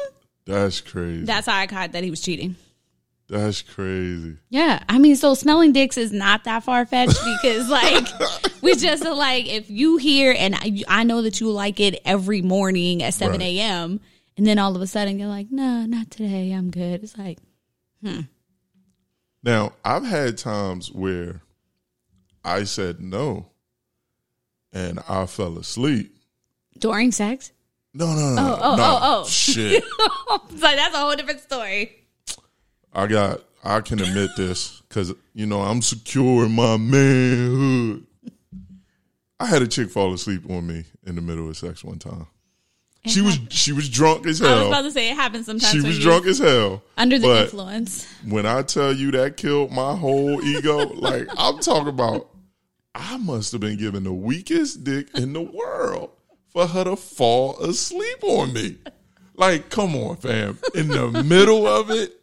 [0.48, 1.24] that's crazy.
[1.26, 2.56] That's how I caught that he was cheating.
[3.32, 4.36] That's crazy.
[4.50, 8.06] Yeah, I mean, so smelling dicks is not that far fetched because, like,
[8.62, 12.02] we just are like, if you hear and I, I know that you like it
[12.04, 13.56] every morning at seven Right.
[13.58, 14.02] a.m.
[14.36, 17.04] and then all of a sudden you're like, no, not today, I'm good.
[17.04, 17.40] It's like,
[18.04, 18.22] hmm.
[19.44, 21.42] Now, I've had times where
[22.44, 23.48] I said no
[24.74, 26.14] and I fell asleep.
[26.80, 27.54] during sex.
[27.94, 28.42] No, no, no.
[28.42, 28.84] Oh, oh, no.
[28.84, 29.28] oh, oh.
[29.28, 29.84] Shit.
[30.50, 31.98] so that's a whole different story.
[32.94, 38.06] I got, I can admit this because, you know, I'm secure in my manhood.
[39.40, 42.28] I had a chick fall asleep on me in the middle of sex one time.
[43.08, 44.50] She was she was drunk as hell.
[44.50, 45.72] I was about to say it happens sometimes.
[45.72, 46.84] She was drunk as hell.
[46.98, 48.08] under the but influence.
[48.28, 52.30] when I tell you that killed my whole ego, like I'm talking about,
[52.94, 56.12] I must have been given the weakest dick in the world
[56.50, 58.78] for her to fall asleep on me.
[59.34, 60.60] Like, come on, fam.
[60.76, 62.21] In the middle of it,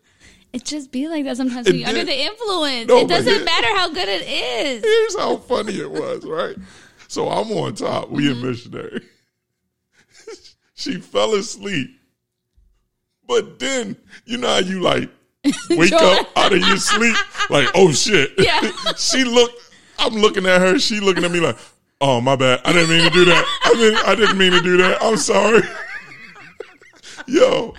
[0.52, 2.88] It just be like that sometimes when you're under the influence.
[2.88, 4.82] No, it doesn't here- matter how good it is.
[4.82, 6.56] here's how funny it was, right?
[7.06, 8.10] So I'm on top.
[8.10, 8.46] We in mm-hmm.
[8.48, 9.02] missionary.
[10.74, 11.90] she fell asleep.
[13.26, 15.10] But then, you know how you like
[15.70, 17.16] wake up out of your sleep,
[17.50, 18.32] like, oh shit.
[18.38, 18.70] Yeah.
[18.96, 19.54] she looked,
[19.98, 21.58] I'm looking at her, she looking at me like,
[22.00, 22.60] oh my bad.
[22.64, 23.60] I didn't mean to do that.
[23.64, 25.02] I didn't I didn't mean to do that.
[25.02, 25.62] I'm sorry.
[27.26, 27.74] Yo,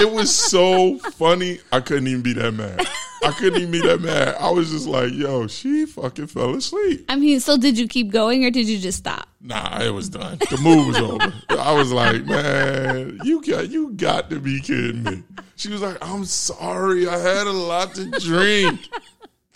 [0.00, 1.60] it was so funny.
[1.72, 2.86] I couldn't even be that mad.
[3.24, 4.36] I couldn't even be that mad.
[4.38, 7.06] I was just like, yo, she fucking fell asleep.
[7.08, 9.28] I mean, so did you keep going or did you just stop?
[9.40, 10.38] Nah, it was done.
[10.38, 11.32] The move was over.
[11.50, 15.22] I was like, man, you got you got to be kidding me.
[15.56, 18.80] She was like, I'm sorry, I had a lot to drink.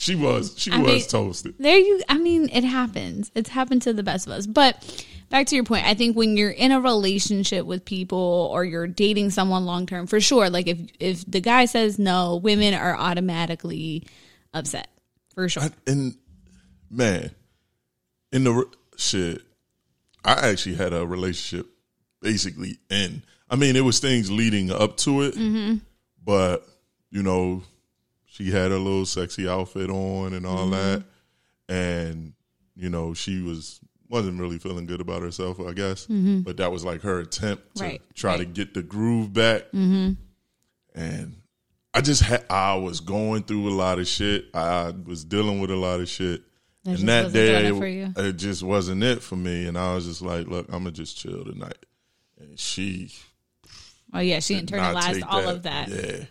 [0.01, 1.55] She was, she was mean- toasted.
[1.59, 3.31] There you I mean, it happens.
[3.35, 4.47] It's happened to the best of us.
[4.47, 8.65] But back to your point, I think when you're in a relationship with people or
[8.65, 12.73] you're dating someone long term, for sure, like if if the guy says no, women
[12.73, 14.07] are automatically
[14.55, 14.89] upset.
[15.35, 15.65] For sure.
[15.87, 16.15] And
[16.91, 17.31] man,
[18.33, 18.65] in the
[18.97, 19.43] shit,
[20.25, 21.67] I actually had a relationship
[22.23, 23.21] basically end.
[23.51, 25.77] I mean, it was things leading up to it, Mm-hmm.
[26.25, 26.67] but
[27.11, 27.63] you know,
[28.41, 30.71] she had a little sexy outfit on and all Mm-hmm.
[30.71, 31.05] that,
[31.69, 32.33] and
[32.75, 36.07] you know, she was wasn't really feeling good about herself, I guess.
[36.07, 37.91] But that was like her attempt to Mm-hmm.
[37.91, 40.13] Right, try to get the groove back, mm-hmm.
[40.95, 41.37] and
[41.93, 44.47] I just had I was going through a lot of shit.
[44.55, 46.43] I was dealing with a lot of shit.
[46.85, 49.67] That just and that day, it it, it just wasn't it for me.
[49.67, 51.85] And I was just like, "Look, I'm gonna just chill tonight."
[52.39, 53.11] And she
[54.13, 55.89] Oh yeah, she internalized all of that.
[55.89, 56.25] Yeah,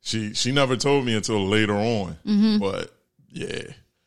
[0.00, 2.16] she she never told me until later on.
[2.26, 2.58] Mm-hmm.
[2.58, 2.92] But
[3.30, 3.62] yeah,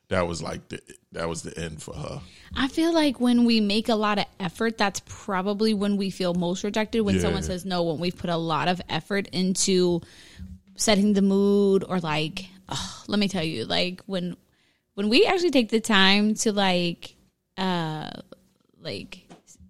[0.09, 0.79] that was like the
[1.11, 2.21] that was the end for her.
[2.55, 6.33] I feel like when we make a lot of effort, that's probably when we feel
[6.33, 7.01] most rejected.
[7.01, 7.21] When Yeah.
[7.21, 10.01] someone says no, when we've put a lot of effort into
[10.75, 14.35] setting the mood, or like, oh, let me tell you, like when
[14.95, 17.15] when we actually take the time to like,
[17.57, 18.09] uh,
[18.81, 19.22] like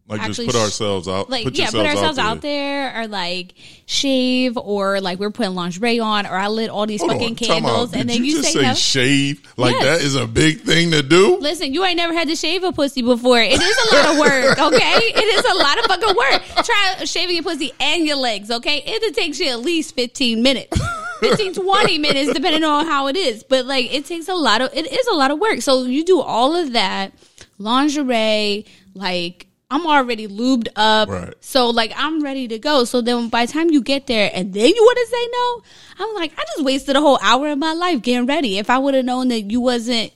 [0.06, 1.30] Like Actually, just put ourselves out.
[1.30, 3.02] like put yeah, put ourselves out there.
[3.02, 3.54] or like
[3.86, 7.36] shave, or like we're putting lingerie on, or I lit all these Hold fucking on,
[7.36, 8.74] candles, and then you, you, just say, say no.
[8.74, 9.54] shave?
[9.56, 9.84] Like Yes.
[9.84, 11.38] that is a big thing to do.
[11.38, 13.40] Listen, you ain't never had to shave a pussy before.
[13.40, 14.94] It is a lot of work, okay?
[14.98, 16.66] It is a lot of fucking work.
[16.66, 18.84] Try shaving your pussy and your legs, okay?
[18.86, 20.78] It takes you at least 15 minutes.
[21.22, 23.44] 15, 20 minutes, depending on how it is.
[23.44, 25.62] But like, it takes a lot of, it is a lot of work.
[25.62, 27.14] So you do all of that,
[27.58, 31.10] lingerie, like, I'm already lubed up.
[31.10, 31.34] Right.
[31.42, 32.84] So like I'm ready to go.
[32.84, 36.06] So then by the time you get there and then you want to say no,
[36.06, 38.58] I'm like, I just wasted a whole hour of my life getting ready.
[38.58, 40.12] If I would have known that you wasn't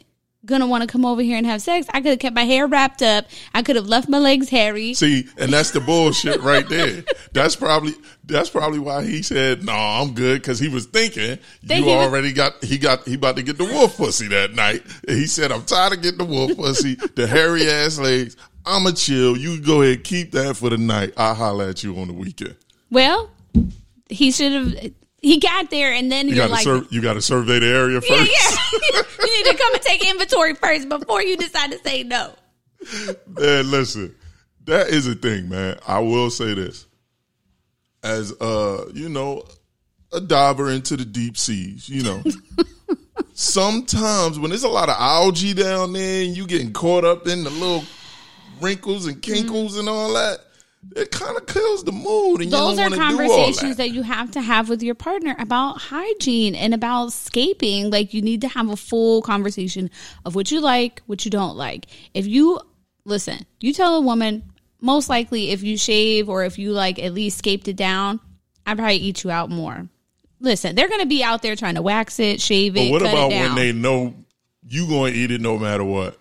[0.46, 2.68] gonna want to come over here and have sex, I could have kept my hair
[2.68, 3.26] wrapped up.
[3.54, 4.94] I could have left my legs hairy.
[4.94, 7.04] See, and that's the bullshit right there.
[7.34, 11.76] That's probably that's probably why he said, "No, I'm good," because he was thinking you
[11.76, 14.84] he was- already got he got he about to get the wolf pussy that night.
[15.08, 18.38] And he said, "I'm tired of getting the wolf pussy, the hairy ass legs.
[18.68, 19.38] I'ma chill.
[19.38, 21.14] You go ahead, keep that for the night.
[21.18, 22.56] I'll holler at you on the weekend."
[22.92, 23.30] Well,
[24.10, 24.92] he should have.
[25.22, 27.66] He got there and then You you're got like, sur- you got to survey the
[27.68, 28.32] area yeah, first.
[28.32, 29.02] yeah.
[29.26, 32.34] you need to come and take inventory first before you decide to say no.
[33.28, 34.16] Man, listen,
[34.66, 35.80] that is a thing, man.
[35.88, 36.86] I will say this.
[38.04, 39.44] As uh, you know,
[40.14, 42.24] a diver into the deep seas, you know.
[43.34, 47.44] Sometimes when there's a lot of algae down there and you getting caught up in
[47.44, 47.84] the little
[48.62, 49.48] wrinkles and mm-hmm.
[49.48, 50.40] kinkles and all that,
[50.96, 53.78] it kind of kills the mood and Those you are don't want to do conversations
[53.78, 53.84] that.
[53.84, 57.90] that you have to have with your partner about hygiene and about scaping.
[57.90, 59.90] Like you need to have a full conversation
[60.26, 61.88] of what you like, what you don't like.
[62.14, 62.60] If you
[63.06, 64.44] listen, you tell a woman,
[64.80, 68.20] most likely if you shave or if you like at least scaped it down,
[68.66, 69.88] I'd probably eat you out more.
[70.40, 73.02] listen, they're going to be out there trying to wax it, shave it, But what
[73.02, 73.56] cut about it down.
[73.56, 74.14] when they know
[74.70, 76.18] you going to eat it no matter what?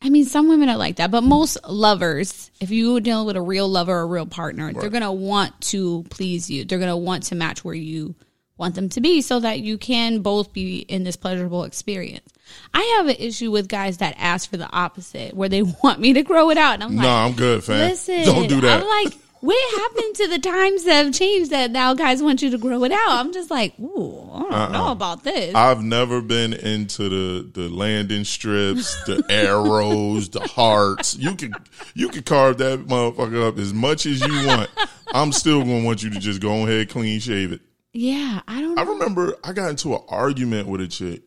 [0.00, 3.40] I mean, some women are like that, but most lovers, if you're dealing with a
[3.42, 6.64] real lover or a real partner, they're going to want to please you.
[6.64, 8.14] They're going to want to match where you
[8.56, 12.32] want them to be so that you can both be in this pleasurable experience.
[12.72, 16.12] I have an issue with guys that ask for the opposite, where they want me
[16.12, 16.74] to grow it out.
[16.74, 17.90] And I'm like, no, I'm good, fam.
[17.90, 18.80] listen, Don't do that.
[18.80, 22.50] I'm like, what happened to the times that have changed that now guys want you
[22.50, 23.10] to grow it out?
[23.10, 24.68] I'm just like, ooh, I don't Uh-uh.
[24.68, 25.54] know about this.
[25.54, 31.16] I've never been into the the landing strips, the arrows, the hearts.
[31.16, 31.52] You can
[31.94, 34.70] you can carve that motherfucker up as much as you want.
[35.12, 37.60] I'm still gonna want you to just go ahead clean shave it.
[37.92, 38.92] yeah, I don't I know.
[38.92, 41.22] remember I got into an argument with a chick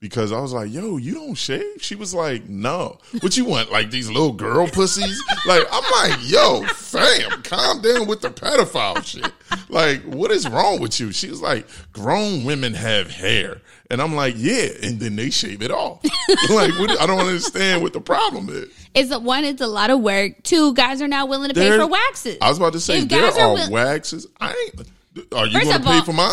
[0.00, 3.72] because I was like, "Yo, you don't shave?" She was like, "No." What you want?
[3.72, 5.20] Like these little girl pussies?
[5.46, 9.32] Like I'm like, "Yo, fam, calm down with the pedophile shit."
[9.68, 11.12] Like, what is wrong with you?
[11.12, 15.62] She was like, "Grown women have hair," and I'm like, "Yeah," and then they shave
[15.62, 16.02] it off.
[16.50, 18.68] like, what, I don't understand what the problem is.
[18.94, 20.42] It's a, one, it's a lot of work.
[20.42, 22.38] Two, guys are not willing to pay for waxes.
[22.40, 24.26] I was about to say If there guys are are will- waxes.
[24.40, 24.88] I ain't.
[25.32, 26.30] Are you going to pay all- for mine?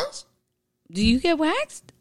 [0.91, 1.92] Do you get waxed?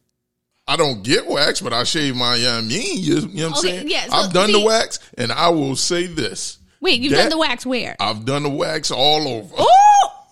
[0.66, 2.70] I don't get wax, but I shave my mean.
[3.03, 3.90] You, know what I'm Okay, saying?
[3.90, 7.38] yeah, so I've done the wax, and I will say this: Wait, you've done the
[7.38, 7.96] wax where?
[8.01, 10.25] I've done the wax all over, Oh,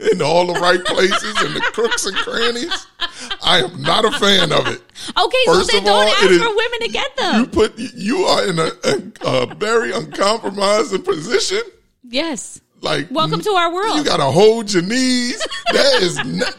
[0.12, 2.86] in all the right places, in the crooks and crannies.
[3.42, 4.80] I am not a fan of it.
[5.18, 5.38] okay.
[5.46, 7.40] First so then don't all, ask it is- for women to get them.
[7.40, 11.62] You put you are in a, a, a very uncompromising position.
[12.08, 12.60] yes.
[12.82, 13.96] Like, Welcome to our world.
[13.96, 15.40] You got to hold your knees.
[15.72, 16.56] That is not,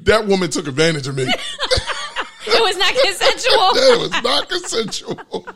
[0.00, 1.24] that woman took advantage of me.
[2.46, 3.74] It was not consensual.
[3.74, 5.46] That was not consensual.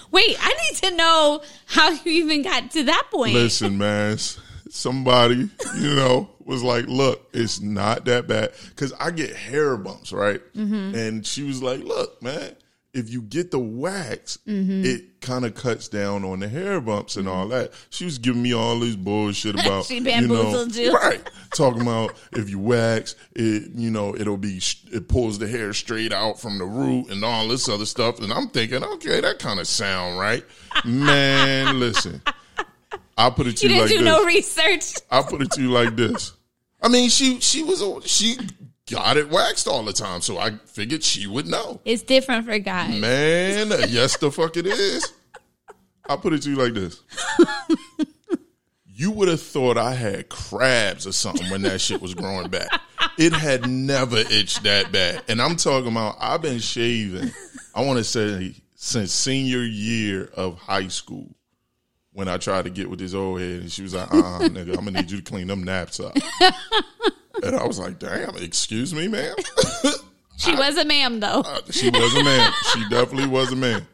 [0.10, 3.34] Wait, I need to know how you even got to that point.
[3.34, 4.18] Listen, man,
[4.70, 8.52] somebody, you know, was like, look, it's not that bad.
[8.76, 10.40] Cause I get hair bumps, right?
[10.54, 10.94] Mm-hmm.
[10.94, 12.54] And she was like, look, man,
[12.96, 14.84] if you get the wax, Mm-hmm.
[14.84, 17.72] it kind of cuts down on the hair bumps and all that.
[17.90, 20.92] She was giving me all this bullshit about, She you know, bamboozled you.
[20.92, 21.20] right?
[21.54, 24.60] Talking about if you wax, it, you know, it'll be,
[24.92, 28.20] it pulls the hair straight out from the root and all this other stuff.
[28.20, 30.44] And I'm thinking, okay, that kind of sound right,
[30.84, 31.80] man.
[31.80, 32.22] listen,
[33.18, 33.92] I'll put it to you like this.
[33.92, 34.62] you, didn't like do this.
[34.64, 35.02] no research.
[35.10, 36.32] I'll put it to you like this.
[36.82, 38.36] I mean, she she was she
[38.90, 41.80] got it waxed all the time, so I figured she would know.
[41.84, 43.00] It's different for guys.
[43.00, 45.12] Man, yes, the fuck it is.
[46.08, 47.02] I'll put it to you like this.
[48.98, 52.68] You would have thought I had crabs or something when that shit was growing back.
[53.18, 55.22] It had never itched that bad.
[55.28, 57.30] And I'm talking about, I've been shaving,
[57.74, 61.34] I want to say, since senior year of high school
[62.12, 63.60] when I tried to get with this old head.
[63.60, 65.62] And she was like, uh uh nigga, I'm going to need you to clean them
[65.62, 66.16] naps up.
[67.42, 69.34] And I was like, damn, excuse me, ma'am?
[70.36, 71.42] She was a ma'am though.
[71.70, 72.52] She was a man.
[72.72, 73.86] She definitely was a man.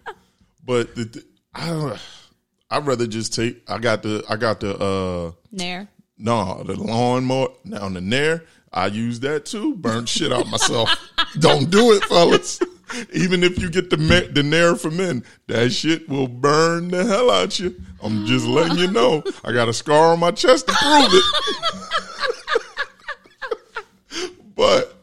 [0.64, 1.24] But the, the,
[1.54, 2.00] I don't.
[2.70, 3.62] I'd rather just take.
[3.68, 4.24] I got the.
[4.28, 4.76] I got the.
[4.76, 5.88] uh Nair.
[6.18, 7.48] No, the lawnmower.
[7.64, 8.44] Now the nair.
[8.72, 9.76] I use that too.
[9.76, 10.90] Burn shit out myself.
[11.38, 12.60] don't do it, fellas.
[13.12, 17.04] Even if you get the ma- the nair for men, that shit will burn the
[17.04, 17.74] hell out you.
[18.02, 19.22] I'm just letting you know.
[19.44, 22.08] I got a scar on my chest to prove it.
[24.62, 24.96] but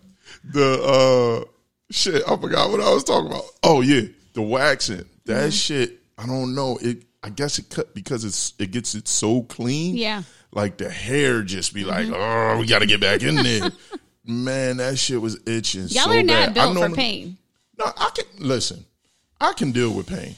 [0.46, 1.46] the uh
[1.92, 3.44] shit, I forgot what I was talking about.
[3.62, 5.04] Oh yeah, the waxing.
[5.26, 6.80] That shit, I don't know.
[6.82, 9.98] It I guess it cut because it's it gets it so clean.
[9.98, 10.24] Yeah.
[10.52, 13.70] Like the hair just be like, oh, we got to get back in there.
[14.26, 15.88] Man, that shit was itching.
[15.90, 17.38] Y'all so are not I built for pain.
[17.78, 18.86] No, I can listen.
[19.42, 20.36] I can deal with pain.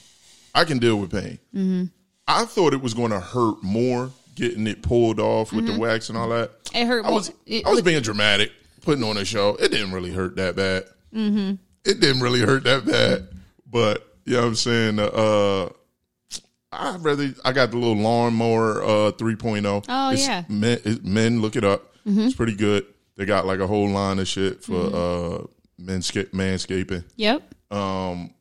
[0.54, 1.40] I can deal with pain.
[1.56, 1.84] Mm-hmm.
[2.28, 6.10] I thought it was going to hurt more getting it pulled off with the wax
[6.10, 6.52] and all that.
[6.74, 7.54] It hurt I was Mm-hmm.
[7.54, 9.56] It I was being dramatic, putting on a show.
[9.56, 10.84] It didn't really hurt that bad.
[11.14, 11.56] Mm-hmm.
[11.86, 13.28] It didn't really hurt that bad,
[13.70, 15.00] but you know what I'm saying.
[15.00, 15.70] Uh,
[16.72, 19.86] I rather I got the little lawnmower uh 3.0.
[19.90, 20.44] Oh, It's yeah.
[20.48, 21.96] men, it's men look it up.
[22.06, 22.86] It's pretty good.
[23.18, 25.44] They got like a whole line of shit for uh
[25.82, 27.04] mansca- manscaping.
[27.18, 27.54] Yep.
[27.72, 28.34] Um,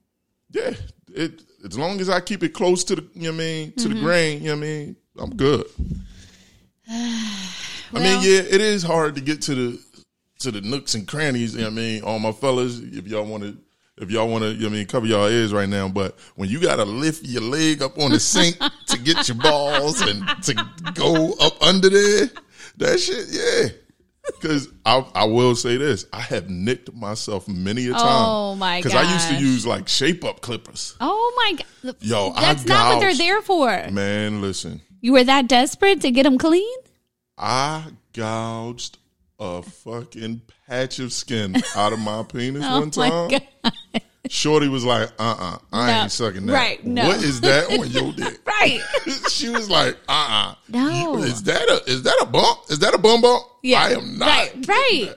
[0.53, 0.73] yeah,
[1.15, 3.73] it as long as I keep it close to the you know what I mean
[3.73, 3.95] to Mm-hmm.
[3.95, 5.67] the grain, you know what I mean, I'm good.
[6.89, 9.83] I mean, yeah, it is hard to get to the
[10.41, 11.55] to the nooks and crannies.
[11.55, 13.57] You know what I mean, all my fellas, if y'all want to.
[13.97, 16.49] If y'all want to, you know I mean, cover y'all ears right now, but when
[16.49, 20.27] you got to lift your leg up on the sink to get your balls and
[20.45, 20.55] to
[20.95, 22.31] go up under there,
[22.79, 23.69] that shit, yeah.
[24.25, 28.01] Because I, I will say this, I have nicked myself many a time.
[28.03, 28.85] Oh, my god!
[28.85, 30.97] Because I used to use like shape up clippers.
[31.01, 31.97] Oh my god.
[32.01, 33.69] Yo, I That's not what they're there for.
[33.91, 36.79] Man, listen, You were that desperate to get them clean?
[37.37, 37.85] I
[38.15, 38.99] gouged
[39.41, 43.41] a fucking patch of skin out of my penis Oh one time.
[44.29, 46.03] Shorty was like, "Uh, uh I No.
[46.03, 46.53] ain't sucking that.
[46.53, 47.09] Right, no.
[47.09, 48.81] What is that on your dick?" Right.
[49.31, 51.17] she was like, "Uh, uh No.
[51.23, 52.59] Is that a is that a bump?
[52.69, 53.45] Is that a bum bump?
[53.63, 53.83] Yeah.
[53.83, 54.29] I am not.
[54.29, 54.69] Right.
[54.69, 55.15] Right.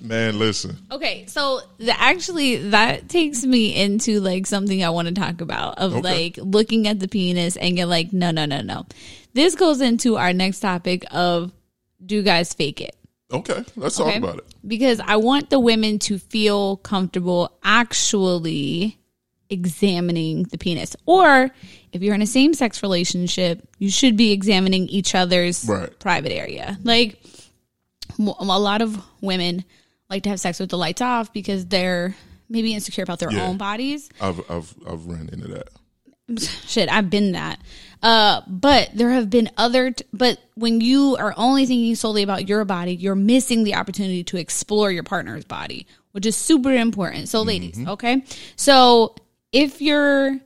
[0.00, 0.76] Man, listen.
[0.92, 5.78] Okay, so the, actually that takes me into like something I want to talk about
[5.78, 6.02] of Okay.
[6.02, 8.86] like looking at the penis and you're like, no, no, no, no.
[9.34, 11.50] This goes into our next topic of
[12.04, 12.94] do guys fake it?
[13.32, 14.12] Okay, let's Okay?
[14.12, 14.46] talk about it.
[14.66, 18.96] Because I want the women to feel comfortable actually
[19.50, 20.96] examining the penis.
[21.06, 21.50] Or
[21.92, 25.96] if you're in a same sex relationship, you should be examining each other's Right.
[25.98, 26.78] private area.
[26.84, 27.22] Like
[28.18, 29.64] a lot of women
[30.10, 32.14] like to have sex with the lights off because they're
[32.48, 33.46] maybe insecure about their Yeah.
[33.46, 34.08] own bodies.
[34.20, 35.68] I've I've I've ran into that.
[36.66, 37.58] Shit, I've been that.
[38.02, 42.48] Uh, but there have been other, t- but when you are only thinking solely about
[42.48, 47.28] your body, you're missing the opportunity to explore your partner's body, which is super important.
[47.28, 48.22] So, ladies, okay?
[48.56, 49.16] So,
[49.52, 50.38] if you're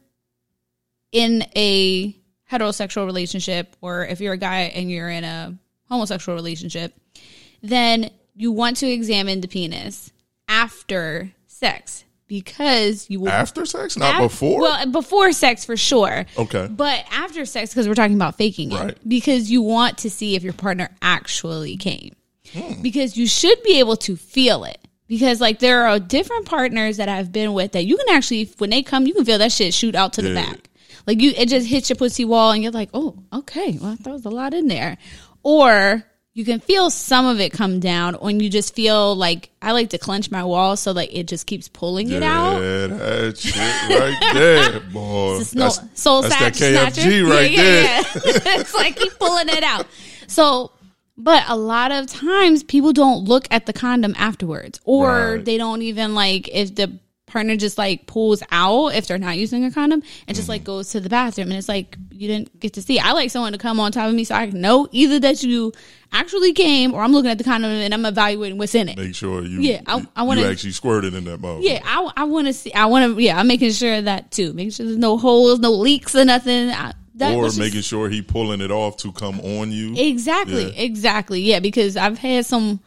[1.12, 2.16] in a
[2.50, 5.56] heterosexual relationship, or if you're a guy and you're in a
[5.88, 6.94] homosexual relationship,
[7.62, 10.10] then you want to examine the penis
[10.48, 14.62] after sex because you will After sex, not before.
[14.62, 16.24] Well, before sex for sure.
[16.38, 16.66] Okay.
[16.70, 18.98] But after sex, because we're talking about faking it, Right.
[19.06, 22.12] because you want to see if your partner actually came,
[22.54, 22.80] Hmm.
[22.80, 24.78] because you should be able to feel it.
[25.08, 28.70] Because like there are different partners that I've been with that you can actually when
[28.70, 30.70] they come, you can feel that shit shoot out to the back.
[31.06, 34.10] Like you, it just hits your pussy wall, and you're like, oh, okay, well, that
[34.10, 34.96] was a lot in there.
[35.42, 36.02] Or
[36.34, 39.90] you can feel some of it come down, when you just feel like I like
[39.90, 42.54] to clench my wall so like it just keeps pulling it out.
[42.54, 45.38] Yeah, that shit right there, boy.
[45.40, 47.26] It's no, That's, soul that's snatch, that KFG snatcher.
[47.26, 47.82] right yeah, there.
[47.84, 48.60] yeah, yeah.
[48.60, 49.86] it's like keep pulling it out.
[50.26, 50.72] So,
[51.18, 55.44] but a lot of times people don't look at the condom afterwards, or Right.
[55.44, 59.64] they don't even like if the partner just like pulls out if they're not using
[59.64, 60.50] a condom and just Mm-hmm.
[60.52, 62.98] like goes to the bathroom and it's like you didn't get to see.
[62.98, 65.72] I like someone to come on top of me so I know either that you
[66.12, 68.98] actually came or I'm looking at the condom and I'm evaluating what's in it.
[68.98, 71.62] Make sure you, Yeah, I- I wanna- you actually squirted in that mouth.
[71.62, 72.72] Yeah, I, I want to see.
[72.72, 73.22] I want to.
[73.22, 74.52] Yeah, I'm making sure of that too.
[74.52, 76.70] Making sure there's no holes, no leaks, or nothing.
[76.70, 79.94] I, that or just- making sure he pulling it off to come on you.
[79.96, 80.82] exactly, Yeah.
[80.82, 81.40] exactly.
[81.42, 82.80] Yeah, because I've had some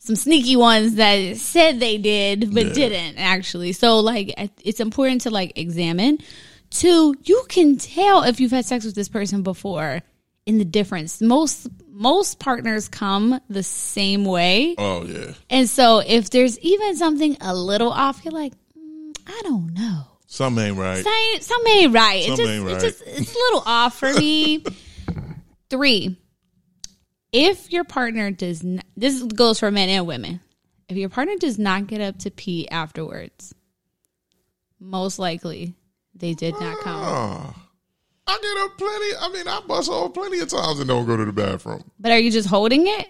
[0.00, 2.72] some sneaky ones that said they did but Yeah.
[2.72, 3.72] didn't actually.
[3.72, 4.32] So like,
[4.64, 6.18] it's important to like examine.
[6.70, 10.02] Two, you can tell if you've had sex with this person before
[10.46, 11.20] in the difference.
[11.20, 11.66] Most
[11.98, 14.76] most partners come the same way.
[14.78, 19.40] Oh yeah, And so if there's even something a little off, you're like, mm, I
[19.42, 20.04] don't know.
[20.26, 21.02] something ain't right.
[21.02, 22.22] Something, something ain't right.
[22.22, 22.80] It just, ain't it right.
[22.80, 24.62] just, it's a little off for me.
[25.70, 26.16] Three,
[27.32, 30.40] if your partner does not, this goes for men and women.
[30.88, 33.52] If your partner does not get up to pee afterwards,
[34.78, 35.74] most likely
[36.14, 37.54] they did not come.
[38.28, 39.06] I get up plenty.
[39.20, 41.82] I mean, I bust off plenty of times and don't go to the bathroom.
[41.98, 43.08] But are you just holding it?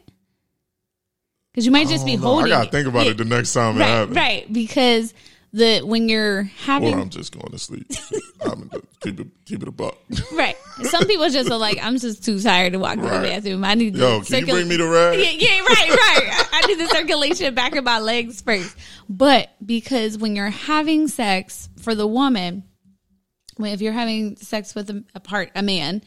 [1.53, 2.47] Because you might just be no, holding.
[2.53, 2.73] I gotta it.
[2.73, 4.17] think about Yeah, it the next time it Right, happens.
[4.17, 4.53] right.
[4.53, 5.13] Because
[5.53, 7.91] the when you're having Or I'm just going to sleep.
[8.43, 9.97] I'm gonna keep it keep it a buck.
[10.33, 10.55] Right.
[10.83, 13.65] Some people just are like, I'm just too tired to walk to the bathroom.
[13.65, 15.19] I need Yo, can you bring me the rag?
[15.19, 16.49] Yeah, yeah, right, right.
[16.53, 18.77] I need the circulation back in my legs first.
[19.09, 22.63] But because when you're having sex for the woman,
[23.67, 26.03] if you're having sex with a, a part a man,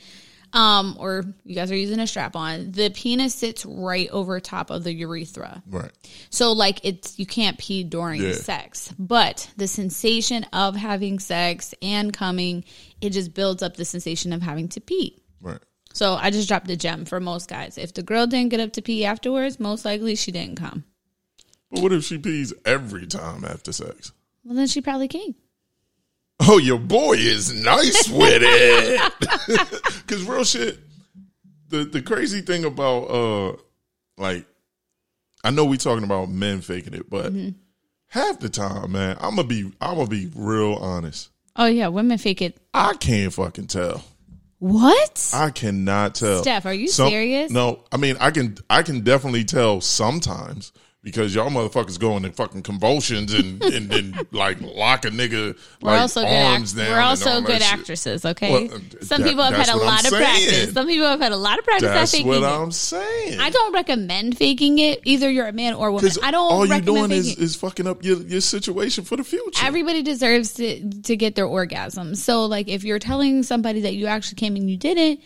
[0.53, 4.69] um, or you guys are using a strap on, the penis sits right over top
[4.69, 5.63] of the urethra.
[5.69, 5.91] Right.
[6.29, 8.33] So like it's you can't pee during Yeah.
[8.33, 12.63] sex, but the sensation of having sex and coming,
[12.99, 15.21] it just builds up the sensation of having to pee.
[15.39, 15.59] Right.
[15.93, 17.77] So I just dropped a gem for most guys.
[17.77, 20.83] If the girl didn't get up to pee afterwards, most likely she didn't come.
[21.69, 24.11] But what if she pees every time after sex?
[24.43, 25.35] Well, then she probably came.
[26.47, 30.07] Oh, your boy is nice with it.
[30.07, 30.79] Cause real shit.
[31.69, 33.55] The the crazy thing about uh
[34.17, 34.45] like
[35.43, 37.49] I know we talking about men faking it, but Mm-hmm.
[38.07, 41.29] half the time, man, I'm gonna be I'm gonna be real honest.
[41.55, 42.57] Oh yeah, women fake it.
[42.73, 44.03] I can't fucking tell.
[44.59, 45.31] What?
[45.33, 46.41] I cannot tell.
[46.43, 47.51] Steph, are you Some- serious?
[47.51, 50.71] No, I mean I can I can definitely tell sometimes
[51.03, 55.91] because y'all motherfuckers going into fucking convulsions and and, and like lock a nigga We're
[55.91, 56.27] like also good.
[56.27, 56.91] arms Act- down.
[56.95, 58.23] we're also good actresses.
[58.23, 58.51] Okay.
[58.67, 60.23] Well, Some that- people have had a what I'm lot of saying.
[60.23, 60.73] practice.
[60.73, 61.89] Some people have had a lot of practice.
[61.89, 62.43] That's faking what.
[62.43, 63.39] I'm saying.
[63.39, 65.01] I don't recommend faking it.
[65.05, 66.11] Either you're a man or a woman.
[66.21, 67.39] I don't all you're doing is, it.
[67.39, 69.65] is fucking up your, your situation for the future.
[69.65, 72.13] Everybody deserves to to get their orgasm.
[72.15, 75.21] So like if you're telling somebody that you actually came and you didn't,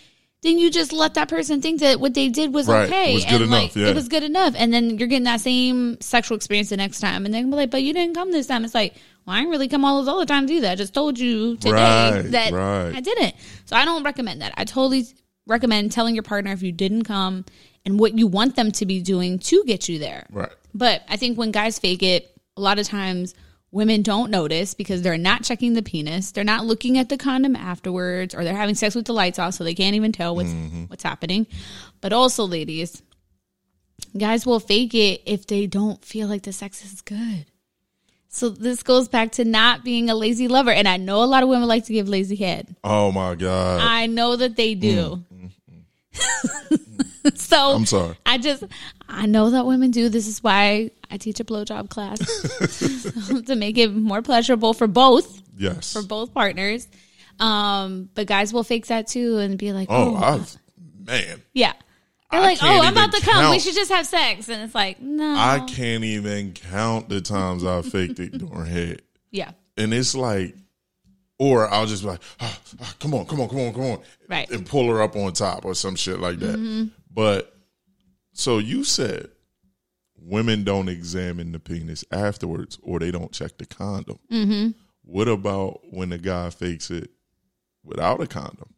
[0.46, 2.86] then you just let that person think that what they did was Right.
[2.90, 3.88] okay Was good and enough, like yeah.
[3.88, 4.54] it was good enough.
[4.58, 7.72] And then you're getting that same sexual experience the next time, and then be like,
[7.72, 10.08] "But you didn't come this time." It's like, well, I didn't really come all those
[10.14, 10.68] other times either.
[10.68, 12.96] I just told you today Right, that right.
[12.96, 13.36] I didn't.
[13.66, 14.54] So I don't recommend that.
[14.56, 15.06] I totally
[15.48, 17.46] recommend telling your partner if you didn't come
[17.86, 20.26] and what you want them to be doing to get you there.
[20.32, 20.52] Right.
[20.74, 23.34] But I think when guys fake it, a lot of times
[23.76, 26.32] women don't notice because they're not checking the penis.
[26.32, 29.54] They're not looking at the condom afterwards, or they're having sex with the lights off,
[29.54, 30.86] so they can't even tell what's mm-hmm.
[30.86, 31.46] what's happening.
[32.00, 33.04] But also, ladies,
[34.18, 37.46] guys will fake it if they don't feel like the sex is good.
[38.30, 41.44] So this goes back to not being a lazy lover, and I know a lot
[41.44, 42.76] of women like to give lazy head.
[42.82, 43.82] Oh my god.
[43.82, 45.24] I know that they do.
[45.34, 45.35] Mm,
[47.36, 48.16] so I'm sorry.
[48.26, 48.64] I just
[49.08, 50.10] I know that women do.
[50.10, 52.20] This is why I teach a blowjob class
[53.48, 55.94] to make it more pleasurable for both Yes.
[55.94, 56.88] for both partners.
[57.40, 60.58] Um, but guys will fake that too and be like, oh, "Oh, I've
[61.06, 61.42] man.
[61.54, 61.74] yeah."
[62.32, 63.52] They're I like, "Oh, I'm about to even come.
[63.52, 67.64] We should just have sex." And it's like, "No." I can't even count the times
[67.64, 69.02] I faked it during head.
[69.32, 69.52] yeah.
[69.78, 70.56] And it's like
[71.38, 74.00] or I'll just be like, ah, ah, come on, come on, come on, come on.
[74.30, 74.50] Right.
[74.50, 76.90] And pull her up on top or some shit like that.
[77.12, 77.56] But
[78.34, 79.30] so you said
[80.18, 84.20] women don't examine the penis afterwards or they don't check the condom.
[84.32, 84.72] Mm-hmm.
[85.04, 87.12] What about when the guy fakes it
[87.84, 88.74] without a condom?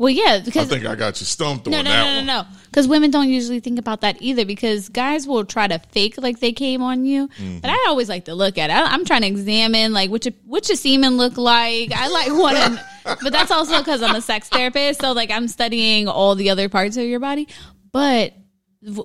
[0.00, 2.26] Well, yeah, because I think I got you stumped No, on no, that no, one.
[2.26, 2.48] no, no.
[2.70, 4.46] Because women don't usually think about that either.
[4.46, 7.58] Because guys will try to fake like they came on you, Mm-hmm.
[7.58, 8.72] but I always like to look at it.
[8.72, 11.92] I, I'm trying to examine like which which your semen look like.
[11.94, 12.84] I like to,
[13.22, 15.02] but that's also because I'm a sex therapist.
[15.02, 17.46] So like I'm studying all the other parts of your body.
[17.92, 18.32] But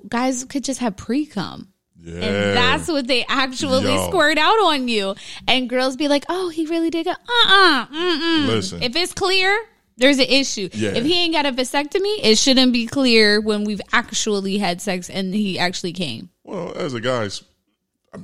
[0.07, 1.73] guys could just have pre cum.
[2.01, 2.13] Yeah.
[2.21, 4.07] And that's what they actually Yo.
[4.07, 5.15] squirt out on you.
[5.45, 7.17] And girls be like, oh, he really did it.
[7.17, 8.47] Uh uh-uh, mm.
[8.47, 8.81] Listen.
[8.83, 9.59] If it's clear,
[9.97, 10.69] there's an issue.
[10.73, 10.91] Yeah.
[10.91, 15.09] If he ain't got a vasectomy, it shouldn't be clear when we've actually had sex
[15.09, 16.29] and he actually came.
[16.43, 17.29] Well, as a guy,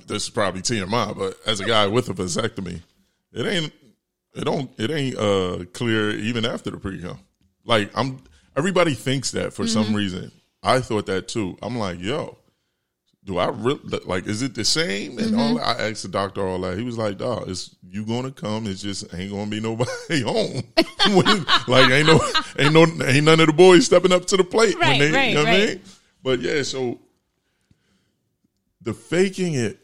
[0.08, 2.82] this is probably TMI, but as a guy with a vasectomy,
[3.34, 3.74] it ain't
[4.34, 7.20] it don't it ain't uh clear even after the pre cum.
[7.66, 8.22] Like I'm
[8.56, 10.32] everybody thinks that for some reason.
[10.64, 11.58] I thought that too.
[11.62, 12.38] I'm like, yo,
[13.24, 14.26] do I really like?
[14.26, 15.20] Is it the same?
[15.20, 15.56] And all?
[15.56, 15.82] Mm-hmm.
[15.82, 16.78] I asked the doctor all that.
[16.78, 18.66] He was like, dog, it's you gonna come.
[18.66, 20.64] It's just ain't gonna be nobody home.
[21.68, 22.20] Like ain't no
[22.60, 25.30] ain't no ain't none of the boys stepping up to the plate Right, they right,
[25.30, 25.70] you know what I right.
[25.70, 25.82] mean.
[26.24, 27.00] But yeah, so
[28.82, 29.80] the faking it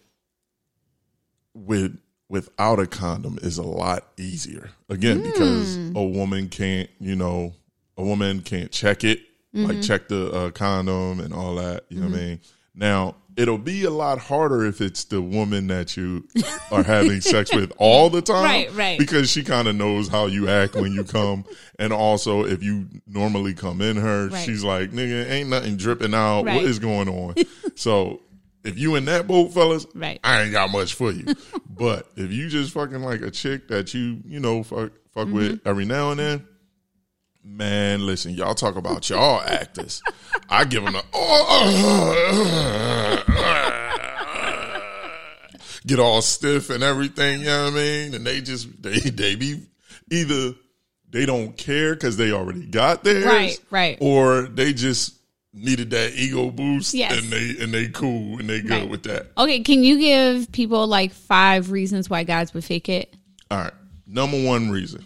[1.53, 1.97] with
[2.29, 4.69] without a condom is a lot easier.
[4.89, 5.95] Again, because mm.
[5.95, 7.53] a woman can't, you know,
[7.97, 9.21] a woman can't check it,
[9.53, 9.81] like mm-hmm.
[9.81, 11.85] check the uh, condom and all that.
[11.89, 12.27] You know what I mm-hmm.
[12.29, 12.41] mean?
[12.75, 16.27] Now it'll be a lot harder if it's the woman that you
[16.71, 18.99] are having sex with all the time, Right, right.
[18.99, 21.45] Because she kind of knows how you act when you come,
[21.79, 24.43] and also if you normally come in her, Right.
[24.45, 26.45] she's like, "Nigga, ain't nothing dripping out.
[26.45, 26.55] Right.
[26.57, 27.35] What is going on?"
[27.75, 28.21] so
[28.63, 30.19] if you in that boat, fellas, Right.
[30.23, 31.25] I ain't got much for you.
[31.69, 35.51] but if you just fucking like a chick that you, you know, fuck, fuck with
[35.59, 35.69] Mm-hmm.
[35.69, 36.47] every now and then,
[37.47, 40.01] man, listen, y'all talk about y'all actors.
[40.49, 41.01] I give them a,
[45.87, 48.13] get all stiff and everything, you know what I mean?
[48.13, 49.63] And they just, they, they be
[50.11, 50.53] either
[51.09, 53.25] they don't care because they already got theirs.
[53.25, 53.97] Right, right.
[54.01, 55.13] Or they just
[55.53, 57.17] needed that ego boost Yes.
[57.17, 58.89] and they, and they cool and they good Right.
[58.89, 59.31] with that.
[59.37, 63.13] Okay, can you give people like five reasons why guys would fake it?
[63.49, 63.73] All right.
[64.05, 65.05] Number one reason.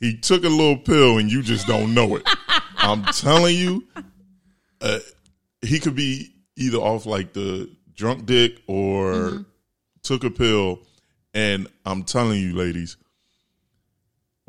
[0.00, 2.28] He took a little pill and you just don't know it.
[2.76, 3.84] I'm telling you,
[4.80, 4.98] uh,
[5.62, 9.42] he could be either off like the drunk dick or mm-hmm.
[10.02, 10.80] took a pill.
[11.32, 12.96] And I'm telling you, ladies,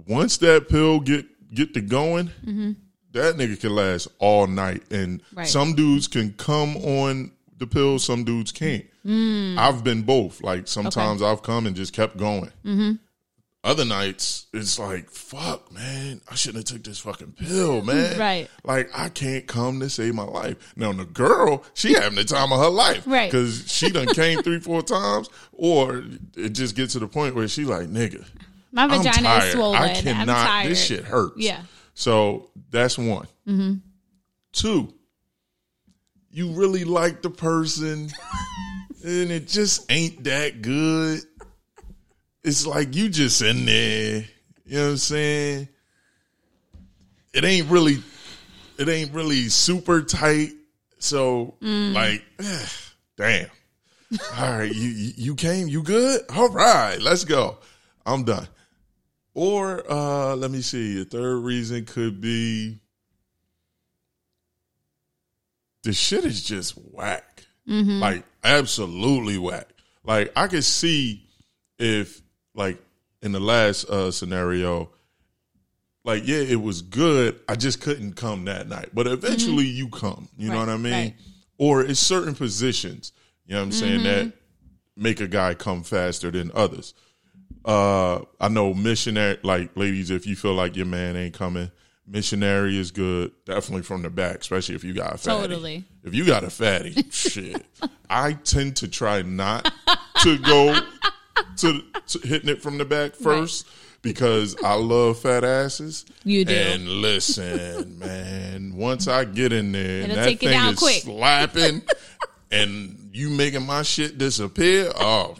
[0.07, 2.71] once that pill get get to going, mm-hmm.
[3.13, 4.83] that nigga can last all night.
[4.91, 5.47] And Right.
[5.47, 8.85] some dudes can come on the pill, some dudes can't.
[9.05, 9.57] Mm.
[9.57, 10.41] I've been both.
[10.41, 12.51] Like sometimes I've come and just kept going.
[12.65, 12.93] Mm-hmm.
[13.65, 18.19] Other nights, it's like, fuck, man, I shouldn't have took this fucking pill, man.
[18.19, 18.47] Right.
[18.63, 20.73] Like I can't come to save my life.
[20.75, 23.29] Now the girl, she having the time of her life, Right.
[23.29, 26.03] Because she done came three, four times, or
[26.37, 28.23] it just gets to the point where she like, nigga,
[28.71, 29.81] My vagina is swollen.
[29.81, 30.65] I cannot.
[30.65, 31.37] This shit hurts.
[31.37, 31.61] Yeah.
[31.95, 33.25] So that's one.
[33.47, 33.77] Mm-hmm.
[34.51, 34.93] Two,
[36.29, 38.11] you really like the person,
[39.03, 41.21] and it just ain't that good.
[42.45, 44.23] It's like you just in there.
[44.67, 45.67] You know what I'm saying?
[47.33, 47.97] It ain't really,
[48.77, 50.51] it ain't really super tight.
[50.99, 51.93] So mm.
[51.93, 52.65] like, eh,
[53.17, 53.47] damn.
[54.37, 56.21] All right, you you you came, you good?
[56.35, 57.57] All right, let's go.
[58.05, 58.47] I'm done.
[59.33, 61.01] Or uh let me see.
[61.01, 62.77] A third reason could be
[65.81, 67.47] the shit is just whack.
[67.67, 67.99] Mm-hmm.
[67.99, 69.67] Like absolutely whack.
[70.03, 71.27] Like I could see
[71.79, 72.21] if
[72.55, 72.79] like
[73.21, 74.89] in the last uh scenario,
[76.03, 77.39] like yeah, it was good.
[77.47, 78.89] I just couldn't come that night.
[78.93, 80.29] But eventually you come.
[80.37, 80.93] You know what I mean?
[80.93, 81.15] right.
[81.57, 83.13] Or it's certain positions,
[83.45, 84.33] you know what I'm saying, that
[84.97, 86.93] make a guy come faster than others.
[87.63, 91.71] Uh I know missionary like ladies, if you feel like your man ain't coming,
[92.07, 93.31] missionary is good.
[93.45, 95.41] Definitely from the back, especially if you got a fatty.
[95.41, 95.83] Totally.
[96.03, 97.65] If you got a fatty, shit.
[98.09, 99.71] I tend to try not
[100.21, 100.79] to go
[101.57, 103.67] to, to hitting it from the back first
[104.01, 106.05] because I love fat asses.
[106.23, 106.53] You do.
[106.53, 111.01] And listen, man, once I get in there and that thing is quick.
[111.01, 111.81] slapping
[112.51, 115.35] and you making my shit disappear, oh,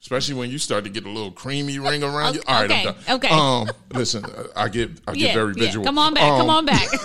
[0.00, 2.42] especially when you start to get a little creamy ring around you.
[2.46, 2.96] All right, Okay, I'm done.
[3.16, 3.28] okay.
[3.28, 4.24] Um, listen,
[4.54, 5.64] I get I get Yeah, very yeah.
[5.66, 5.84] visual.
[5.86, 6.22] Come on back.
[6.28, 6.88] come Um, on back.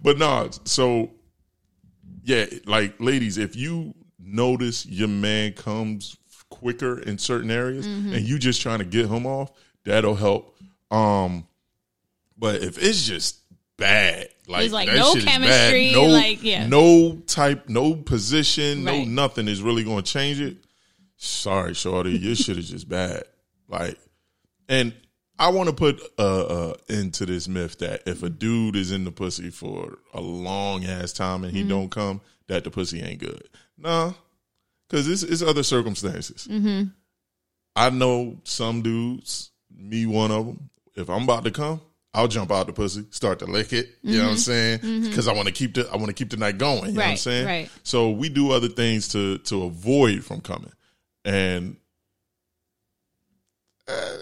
[0.00, 1.10] But no, so
[2.24, 3.94] yeah, like ladies, if you
[4.32, 6.16] notice your man comes
[6.50, 8.12] quicker in certain areas Mm-hmm.
[8.14, 9.50] and you just trying to get him off,
[9.84, 10.56] that'll help.
[10.90, 11.46] Um
[12.36, 13.40] but if it's just
[13.76, 16.66] bad, like, It's like that no shit is bad, chemistry, no, like, yeah.
[16.66, 19.06] no type, no position, Right.
[19.06, 20.56] no nothing is really going to change it.
[21.16, 23.24] Sorry, shorty, your shit is just bad.
[23.68, 23.98] Like,
[24.68, 24.92] and
[25.38, 29.04] I want to put uh, uh into this myth that if a dude is in
[29.04, 31.68] the pussy for a long ass time and he Mm-hmm.
[31.70, 33.48] don't come, that the pussy ain't good.
[33.78, 34.12] Nah,
[34.88, 36.48] because it's, it's other circumstances.
[36.50, 36.88] Mm-hmm.
[37.76, 40.70] I know some dudes, me one of them.
[40.96, 41.80] If I'm about to come,
[42.12, 43.90] I'll jump out the pussy, start to lick it.
[44.02, 44.80] You know what I'm saying?
[45.02, 46.86] Because I want to keep the I want to keep the night going.
[46.86, 47.46] You know what I'm saying?
[47.46, 47.70] right.
[47.84, 50.72] So we do other things to to avoid from coming.
[51.24, 51.76] And
[53.86, 54.16] uh,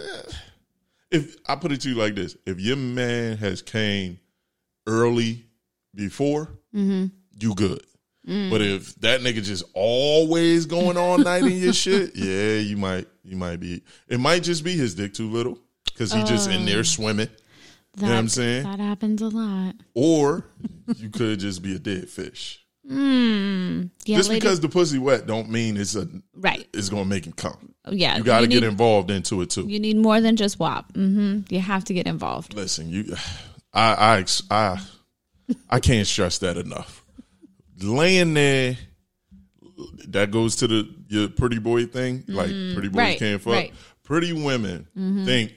[1.10, 4.18] if I put it to you like this, if your man has came
[4.86, 5.46] early
[5.94, 7.06] before, Mm-hmm.
[7.40, 7.80] you good.
[8.26, 8.50] Mm.
[8.50, 13.06] But if that nigga just always going all night in your shit, yeah, you might
[13.24, 13.82] you might be.
[14.08, 17.28] It might just be his dick too little because he just in there swimming,
[17.94, 18.64] That, know what I'm saying?
[18.64, 19.74] That happens a lot.
[19.94, 20.44] or
[20.96, 22.62] you could just be a dead fish.
[22.90, 23.90] Mm.
[24.04, 26.68] Yeah, just lady- because the pussy wet don't mean it's a right.
[26.72, 27.74] it's gonna make him come.
[27.88, 29.66] Yeah, You got to get involved into it too.
[29.68, 30.92] You need more than just WAP.
[30.96, 32.54] hmm You have to get involved.
[32.54, 33.14] Listen, you,
[33.72, 34.80] I, I, I,
[35.70, 37.04] I can't stress that enough.
[37.82, 38.76] Laying there,
[40.08, 42.24] that goes to the your pretty boy thing.
[42.28, 42.98] Like pretty boys Mm-hmm.
[42.98, 43.52] Right, can't fuck.
[43.52, 43.70] right.
[43.70, 44.02] Mm-hmm.
[44.04, 44.86] Pretty women
[45.26, 45.52] think,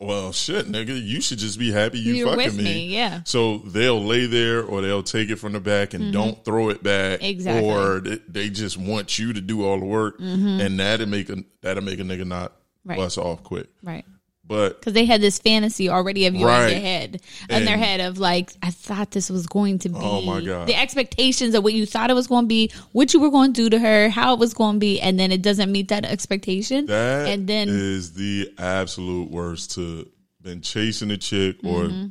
[0.00, 3.20] well, shit, nigga, you should just be happy you You're fucking with me, yeah.
[3.24, 6.82] So they'll lay there, or they'll take it from the back and don't throw it
[6.82, 7.24] back, Mm-hmm.
[7.30, 7.68] Exactly.
[7.68, 7.78] Mm-hmm.
[7.96, 11.44] or they, they just want you to do all the work, and that'll make a
[11.60, 12.52] that'll make a nigga not
[12.84, 12.98] Right.
[12.98, 13.68] bust off quick.
[13.84, 14.04] Right.
[14.52, 16.64] But Because they had this fantasy already of you Right.
[16.64, 19.96] in their head, in their head of like, I thought this was going to be.
[19.98, 20.68] Oh, my God.
[20.68, 23.52] The expectations of what you thought it was going to be, what you were going
[23.54, 25.88] to do to her, how it was going to be, and then it doesn't meet
[25.88, 26.86] that expectation.
[26.86, 30.08] That and then is the absolute worst to
[30.42, 32.06] been chasing a chick or Mm-hmm.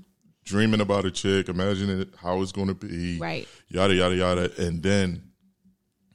[0.45, 3.47] dreaming about a chick, imagining how it's going to be, Right.
[3.69, 5.23] Yada yada yada, and then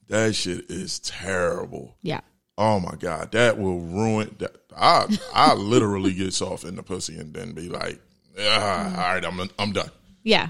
[0.08, 1.96] that shit is terrible.
[2.02, 2.20] yeah,
[2.58, 4.34] Oh my god, that will ruin.
[4.38, 4.56] That.
[4.76, 8.00] I I literally get soft in the pussy and then be like,
[8.38, 9.90] ah, all right, I'm I'm done.
[10.22, 10.48] yeah,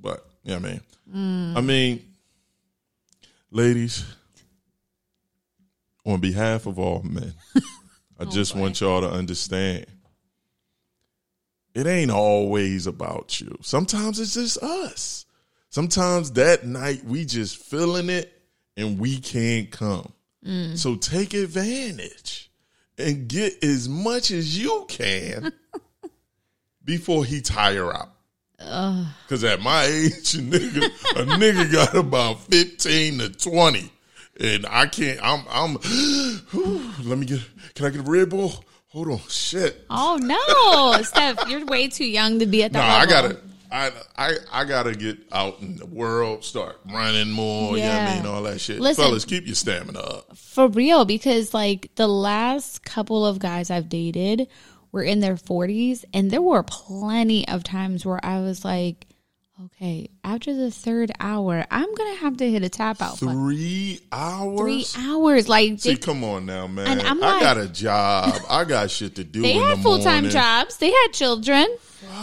[0.00, 0.80] But yeah, I mean,
[1.56, 2.04] I mean,
[3.50, 4.04] ladies,
[6.04, 7.34] on behalf of all men,
[8.18, 9.86] I just want y'all to understand.
[11.74, 13.56] It ain't always about you.
[13.62, 15.26] Sometimes it's just us.
[15.70, 18.32] Sometimes that night we just feeling it
[18.76, 20.12] and we can't come.
[20.46, 20.76] Mm.
[20.78, 22.50] So take advantage
[22.96, 25.52] and get as much as you can
[26.84, 28.08] before he tire out.
[29.28, 30.84] Cause at my age, a nigga,
[31.16, 33.90] a nigga got about fifteen to twenty,
[34.40, 35.20] and I can't.
[35.22, 35.44] I'm.
[35.48, 35.74] I'm.
[36.50, 37.40] whew, let me get.
[37.74, 38.52] Can I get a Red Bull?
[38.88, 39.18] Hold on.
[39.28, 39.84] Shit.
[39.90, 43.30] Oh no, Steph, you're way too young to be at No, that I level.
[43.36, 43.47] gotta.
[43.70, 47.76] I, I I gotta get out in the world, start running more.
[47.76, 48.16] You know what I Yeah.
[48.22, 48.26] mean?
[48.26, 48.80] All that shit.
[48.80, 49.04] Listen.
[49.04, 50.36] Fellas, keep your stamina up.
[50.36, 54.48] For real, because like the last couple of guys I've dated
[54.92, 59.06] were in their 40s, and there were plenty of times where I was like,
[59.64, 63.20] okay, after the third hour, I'm gonna have to hit a tap out.
[63.20, 63.34] button.
[63.46, 64.60] Three hours.
[64.92, 66.86] Three hours, like See, come on now, man.
[66.86, 68.34] And I'm I like- got a job.
[68.48, 69.42] I got shit to do.
[69.42, 70.30] they in had the full time morning.
[70.30, 71.66] jobs, they had children,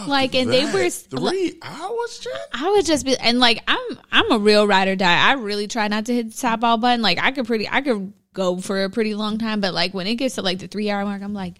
[0.06, 0.90] like, and they That, were.
[0.90, 2.32] three hours, Jen?
[2.52, 5.28] I would just be and like I'm I'm a real ride or die.
[5.28, 7.02] I really try not to hit the tap out button.
[7.02, 10.06] Like I could pretty I could go for a pretty long time, but like when
[10.06, 11.54] it gets to like the three hour mark, I'm like,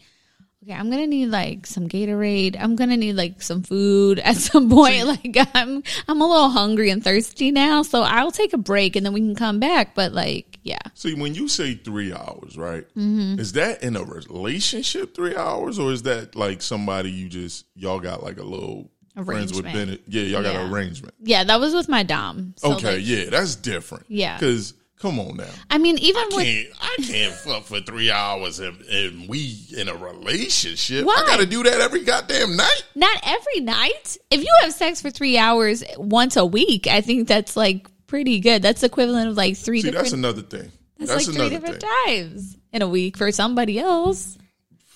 [0.66, 2.56] okay, I'm gonna need like some Gatorade.
[2.58, 4.96] I'm gonna need like some food at some point.
[5.06, 9.06] Like I'm I'm a little hungry and thirsty now, so I'll take a break and
[9.06, 9.94] then we can come back.
[9.94, 12.82] But like, yeah, See, when you say three hours, right?
[12.96, 13.38] Mm-hmm.
[13.38, 18.00] Is that in a relationship three hours, or is that like somebody you just y'all
[18.00, 18.90] got like a little
[19.24, 20.02] friends with Bennett?
[20.08, 21.14] Yeah, y'all got an arrangement.
[21.20, 22.54] yeah, that was with my dom.
[22.56, 24.06] So, okay, like, yeah, that's different.
[24.08, 24.36] Yeah.
[24.38, 28.58] because come on now, I mean, even with can't I can't fuck for three hours
[28.60, 31.04] and, and we in a relationship?
[31.04, 31.14] Why?
[31.22, 32.82] I got to do that every goddamn night.
[32.94, 34.16] not every night.
[34.30, 38.40] If you have sex for three hours once a week, I think that's like pretty
[38.40, 38.62] good.
[38.62, 40.04] That's equivalent of like three See, different.
[40.04, 40.70] that's another thing.
[40.98, 44.36] that's, That's, like three different thing, times in a week for somebody else.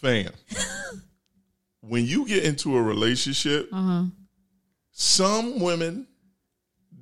[0.01, 0.31] fam.
[1.81, 4.05] when you get into a relationship, Uh-huh.
[4.93, 6.07] some women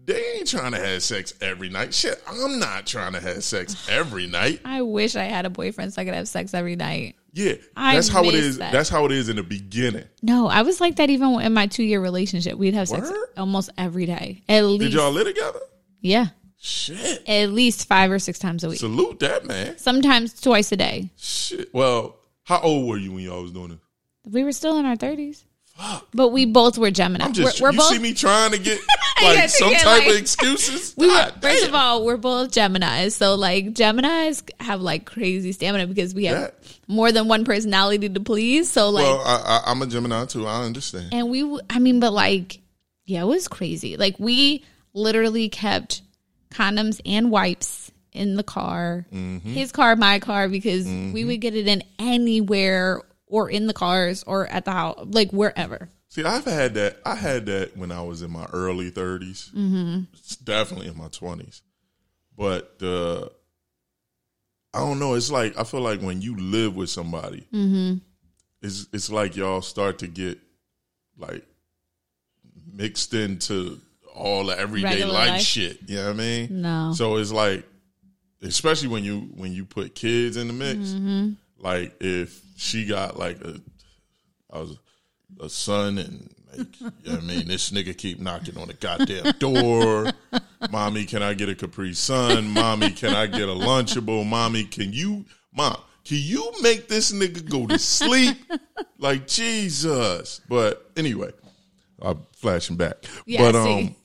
[0.09, 1.93] they ain't trying to have sex every night.
[1.95, 4.61] Shit, I'm not trying to have sex every night.
[4.65, 7.15] I wish I had a boyfriend so I could have sex every night.
[7.35, 8.59] Yeah, I that's how it is.
[8.59, 8.73] that.
[8.73, 10.07] That's how it is in the beginning.
[10.23, 12.57] No, I was like that even in my two year relationship.
[12.59, 13.29] We'd have sex Word?
[13.37, 14.43] almost every day.
[14.49, 15.61] At least, Did y'all live together?
[16.01, 16.29] yeah,
[16.61, 18.79] Shit, at least five or six times a week.
[18.81, 19.79] salute that man.
[19.79, 21.11] Sometimes twice a day.
[21.17, 21.73] Shit.
[21.73, 23.79] Well, how old were you when y'all was doing it?
[24.25, 25.45] We were still in our thirties,
[25.79, 26.09] Fuck.
[26.13, 27.25] but we both were Gemini.
[27.25, 27.61] I'm just.
[27.61, 27.89] we're, we're you both.
[27.93, 28.81] see me trying to get
[29.23, 30.95] Yeah, like some yeah, type like- of excuses.
[30.99, 31.69] we were, God first damn.
[31.71, 36.39] of all, we're both Geminis, so like Geminis have like crazy stamina because we have
[36.41, 36.55] That-
[36.89, 38.71] more than one personality to please.
[38.71, 40.47] So like, Well, I, I, I'm a Gemini too.
[40.47, 41.09] I understand.
[41.13, 42.61] and we, I mean, but like,
[43.07, 43.97] yeah, it was crazy.
[43.97, 44.65] Like we
[44.95, 46.03] literally kept
[46.51, 49.53] condoms and wipes in the car, Mm-hmm.
[49.53, 54.23] his car, my car, because we would get it in anywhere or in the cars
[54.25, 55.89] or at the house, like wherever.
[56.09, 56.99] See, I've had that.
[57.05, 59.51] I had that when I was in my early 30s.
[59.53, 60.01] Mm-hmm.
[60.15, 61.61] It's definitely in my 20s.
[62.37, 63.27] But uh,
[64.73, 65.15] I don't know.
[65.15, 67.97] It's like I feel like when you live with somebody, Mm-hmm.
[68.63, 70.39] it's it's like y'all start to get
[71.19, 71.45] like
[72.73, 73.79] mixed into
[74.15, 75.43] all the everyday Regular life, life?
[75.43, 75.79] shit.
[75.87, 76.63] You know what I mean?
[76.63, 76.93] No.
[76.95, 77.65] So it's like,
[78.43, 81.31] especially when you when you put kids in the mix, Mm-hmm.
[81.59, 83.61] like if she got like a,
[84.53, 84.79] I was
[85.41, 88.75] a son and like, you know what I mean, this nigga keep knocking on the
[88.75, 90.11] goddamn door.
[90.71, 92.49] Mommy, can I get a Capri Sun?
[92.49, 94.27] Mommy, can I get a Lunchable?
[94.27, 98.39] Mommy, can you, mom, can you make this nigga go to sleep?
[98.99, 100.41] like Jesus.
[100.49, 101.31] But anyway,
[102.01, 103.05] I'm flashing back.
[103.27, 103.97] Yeah, but I um.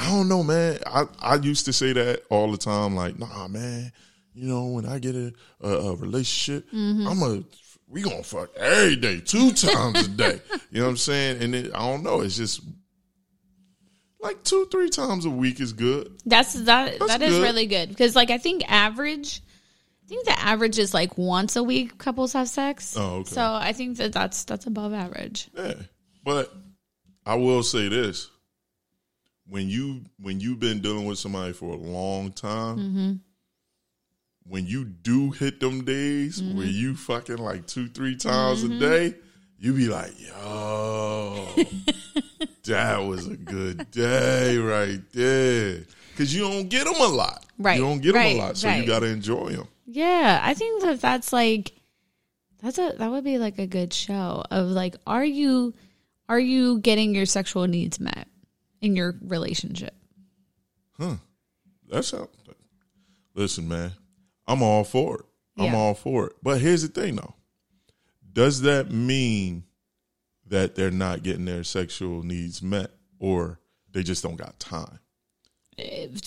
[0.00, 0.78] I don't know, man.
[0.86, 2.94] I, I used to say that all the time.
[2.94, 3.90] Like, nah, man.
[4.38, 7.06] You know, when I get a a, a relationship, Mm-hmm.
[7.08, 7.42] I'm a
[7.88, 10.40] we gonna fuck every day, two times a day.
[10.70, 11.42] You know what I'm saying?
[11.42, 12.20] And it, I don't know.
[12.20, 12.60] It's just
[14.20, 16.20] like two, three times a week is good.
[16.26, 16.98] That's that.
[16.98, 17.42] That's that is good.
[17.42, 19.42] really good because, like, I think average.
[20.04, 22.96] I think the average is like once a week couples have sex.
[22.98, 23.30] Oh, okay.
[23.30, 25.48] So I think that that's that's above average.
[25.56, 25.74] Yeah,
[26.24, 26.52] but
[27.26, 28.30] I will say this:
[29.46, 33.12] when you when you've been dealing with somebody for a long time, Mm-hmm.
[34.48, 36.56] When you do hit them days Mm-hmm.
[36.58, 39.14] where you fucking like two three times a day,
[39.58, 41.46] you be like, yo,
[42.64, 45.84] that was a good day right there.
[46.12, 47.44] Because you don't get them a lot.
[47.58, 48.80] Right, You don't get them a lot, so right.
[48.80, 49.68] you got to enjoy them.
[49.86, 51.72] Yeah, I think that that's like
[52.62, 55.74] that's a that would be like a good show of like are you
[56.28, 58.28] are you getting your sexual needs met
[58.80, 59.94] in your relationship?
[60.98, 61.16] Huh.
[61.88, 62.28] That's how.
[63.34, 63.92] Listen, man,
[64.48, 65.24] I'm all for it.
[65.58, 66.32] I'm all for it.
[66.42, 67.34] But here's the thing, though.
[68.32, 69.64] Does that mean
[70.46, 75.00] that they're not getting their sexual needs met, or they just don't got time?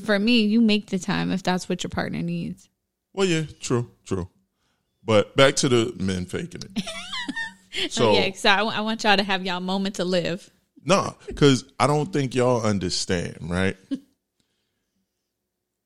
[0.03, 2.69] For me, you make the time if that's what your partner needs.
[3.13, 4.29] Well, yeah, true, true.
[5.03, 6.83] But back to the men faking it.
[7.91, 10.49] so yeah, so I, I want y'all to have y'all moment to live.
[10.83, 13.77] No, because I don't think y'all understand, right?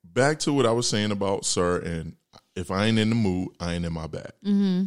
[0.03, 2.15] Back to what I was saying about sir, and
[2.55, 4.31] if I ain't in the mood, I ain't in my bag.
[4.45, 4.85] Mm-hmm.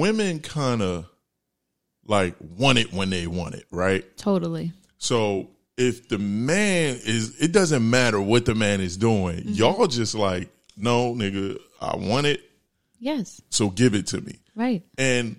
[0.00, 1.06] Women kind of
[2.04, 4.04] like want it when they want it, right?
[4.16, 4.72] Totally.
[4.98, 9.38] So if the man is, it doesn't matter what the man is doing.
[9.38, 9.52] Mm-hmm.
[9.52, 12.42] Y'all just like, no, nigga, I want it,
[12.98, 13.40] Yes.
[13.50, 14.38] so give it to me.
[14.54, 14.82] Right.
[14.96, 15.36] And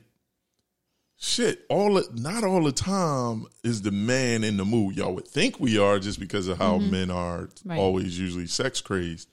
[1.18, 4.96] shit, all not all the time is the man in the mood.
[4.96, 6.92] Y'all would think we are just because of how mm-hmm.
[6.92, 7.78] men are Right.
[7.80, 9.30] always usually sex crazed.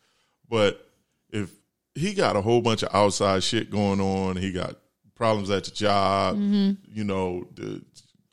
[0.48, 0.84] But
[1.30, 1.50] if
[1.96, 4.76] he got a whole bunch of outside shit going on, he got
[5.14, 7.82] problems at the job, you know, the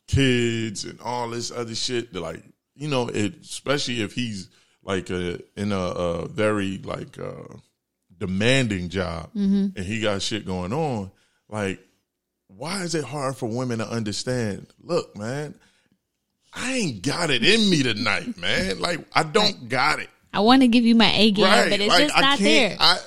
[0.08, 2.14] kids and all this other shit.
[2.14, 2.44] Like,
[2.76, 4.50] you know, it especially if he's
[4.84, 7.56] like a, in a, a very like uh,
[8.18, 11.10] demanding job and he got shit going on,
[11.50, 11.80] like
[12.48, 14.68] why is it hard for women to understand?
[14.82, 15.56] Look, man,
[16.54, 18.80] I ain't got it in me tonight, man.
[18.80, 20.10] Like I don't got it.
[20.34, 21.70] I want to give you my A game, right.
[21.70, 22.76] but it's like, just not there.
[22.80, 23.00] I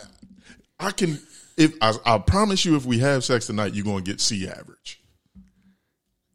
[0.79, 1.19] I can
[1.57, 4.49] if I, I promise you, if we have sex tonight, you're going to get C
[4.49, 5.01] average.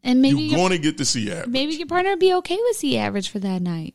[0.04, 1.48] And maybe you're going to get the C average.
[1.48, 3.94] Maybe your partner would be okay with C average for that night.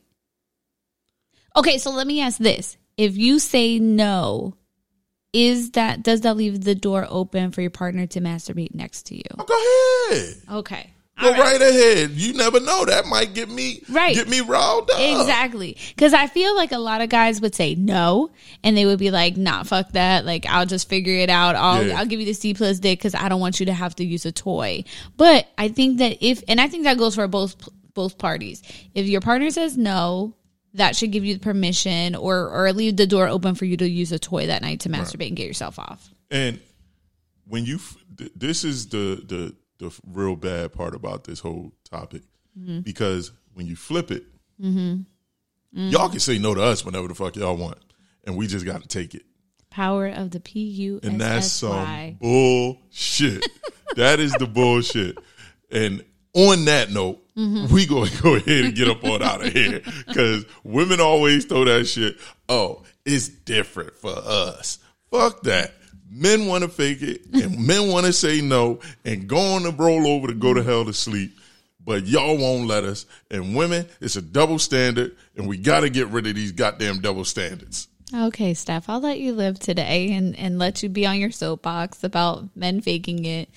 [1.54, 4.54] Okay, so let me ask this: If you say no,
[5.32, 9.16] is that does that leave the door open for your partner to masturbate next to
[9.16, 9.22] you?
[9.38, 10.36] Oh, go ahead.
[10.50, 10.94] Okay.
[11.20, 11.38] Go right.
[11.40, 11.60] right.
[11.60, 12.10] ahead.
[12.12, 12.84] You never know.
[12.84, 14.14] That might get me right.
[14.14, 15.00] get me riled up.
[15.00, 15.76] Exactly.
[15.88, 18.30] Because I feel like a lot of guys would say no,
[18.62, 20.24] and they would be like, "Nah, fuck that.
[20.24, 21.56] Like, I'll just figure it out.
[21.56, 21.98] I'll yeah.
[21.98, 24.04] I'll give you the C plus dick because I don't want you to have to
[24.04, 24.84] use a toy."
[25.16, 27.56] But I think that if, and I think that goes for both
[27.94, 28.62] both parties.
[28.94, 30.34] If your partner says no,
[30.74, 33.88] that should give you the permission or or leave the door open for you to
[33.88, 35.28] use a toy that night to masturbate right.
[35.28, 36.08] and get yourself off.
[36.30, 36.60] And
[37.48, 37.80] when you,
[38.36, 42.22] this is the the the real bad part about this whole topic
[42.58, 42.80] mm-hmm.
[42.80, 44.24] because when you flip it,
[44.60, 44.78] mm-hmm.
[44.78, 45.88] Mm-hmm.
[45.90, 47.78] y'all can say no to us whenever the fuck y'all want,
[48.24, 49.22] and we just got to take it.
[49.70, 53.46] Power of the P U and that's some bullshit.
[53.96, 55.18] that is the bullshit.
[55.70, 57.72] And on that note, mm-hmm.
[57.72, 61.64] we gonna go ahead and get up on out of here because women always throw
[61.64, 62.16] that shit.
[62.48, 64.78] Oh, it's different for us.
[65.10, 65.74] Fuck that.
[66.10, 69.78] Men want to fake it, and men want to say no, and go on and
[69.78, 71.32] roll over to go to hell to sleep.
[71.84, 73.06] But y'all won't let us.
[73.30, 77.00] And women, it's a double standard, and we got to get rid of these goddamn
[77.00, 77.88] double standards.
[78.14, 82.02] Okay, Steph, I'll let you live today and, and let you be on your soapbox
[82.04, 83.50] about men faking it.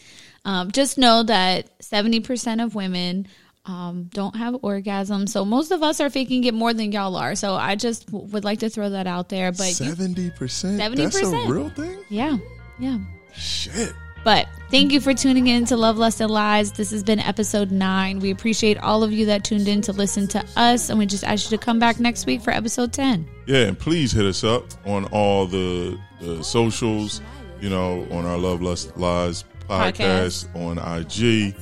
[0.43, 3.27] Um, just know that 70% of women
[3.65, 5.29] um, don't have orgasms.
[5.29, 7.35] So most of us are faking it more than y'all are.
[7.35, 9.51] So I just w- would like to throw that out there.
[9.51, 10.31] But 70%?
[10.31, 10.95] 70%?
[10.95, 11.99] That's a real thing?
[12.09, 12.37] Yeah.
[12.79, 12.97] Yeah.
[13.33, 13.93] Shit.
[14.23, 16.71] But thank you for tuning in to Love, Lust, and Lies.
[16.71, 18.19] This has been episode nine.
[18.19, 20.89] We appreciate all of you that tuned in to listen to us.
[20.89, 23.27] And we just ask you to come back next week for episode 10.
[23.47, 23.65] Yeah.
[23.65, 27.21] And please hit us up on all the, the socials,
[27.59, 30.55] you know, on our Love, Lust, Lies podcast, podcast.
[30.55, 31.55] on IG,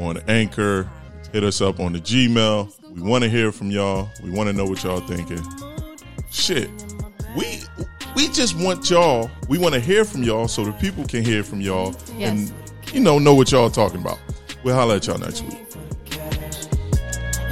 [0.00, 0.90] on Anchor
[1.32, 2.72] hit us up on the Gmail.
[2.90, 4.08] We want to hear from y'all.
[4.22, 5.42] We want to know what y'all thinking.
[6.30, 6.70] Shit,
[7.36, 7.60] we
[8.14, 9.30] we just want y'all.
[9.48, 12.30] We want to hear from y'all so the people can hear from y'all yes.
[12.30, 12.52] and
[12.94, 14.18] you know know what y'all talking about.
[14.64, 15.58] We'll holler at y'all next week.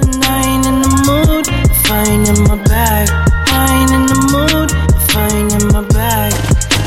[0.01, 1.47] And I ain't in the mood,
[1.85, 3.09] fine in my bag.
[3.47, 4.71] I in the mood,
[5.11, 6.33] fine in my bag.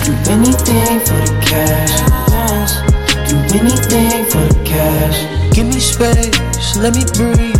[0.05, 1.95] Do anything for the cash,
[2.31, 3.31] yes.
[3.31, 5.55] Do anything for the cash.
[5.55, 7.59] Give me space let me breathe.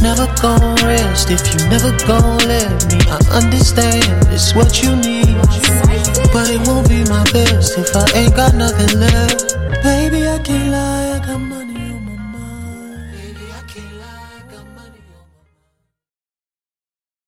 [0.00, 2.98] Never gon' rest if you never gon' let me.
[3.10, 5.36] I understand it's what you need,
[6.32, 9.56] but it won't be my best if I ain't got nothing left.
[9.82, 11.67] Baby, I can't lie, I got money.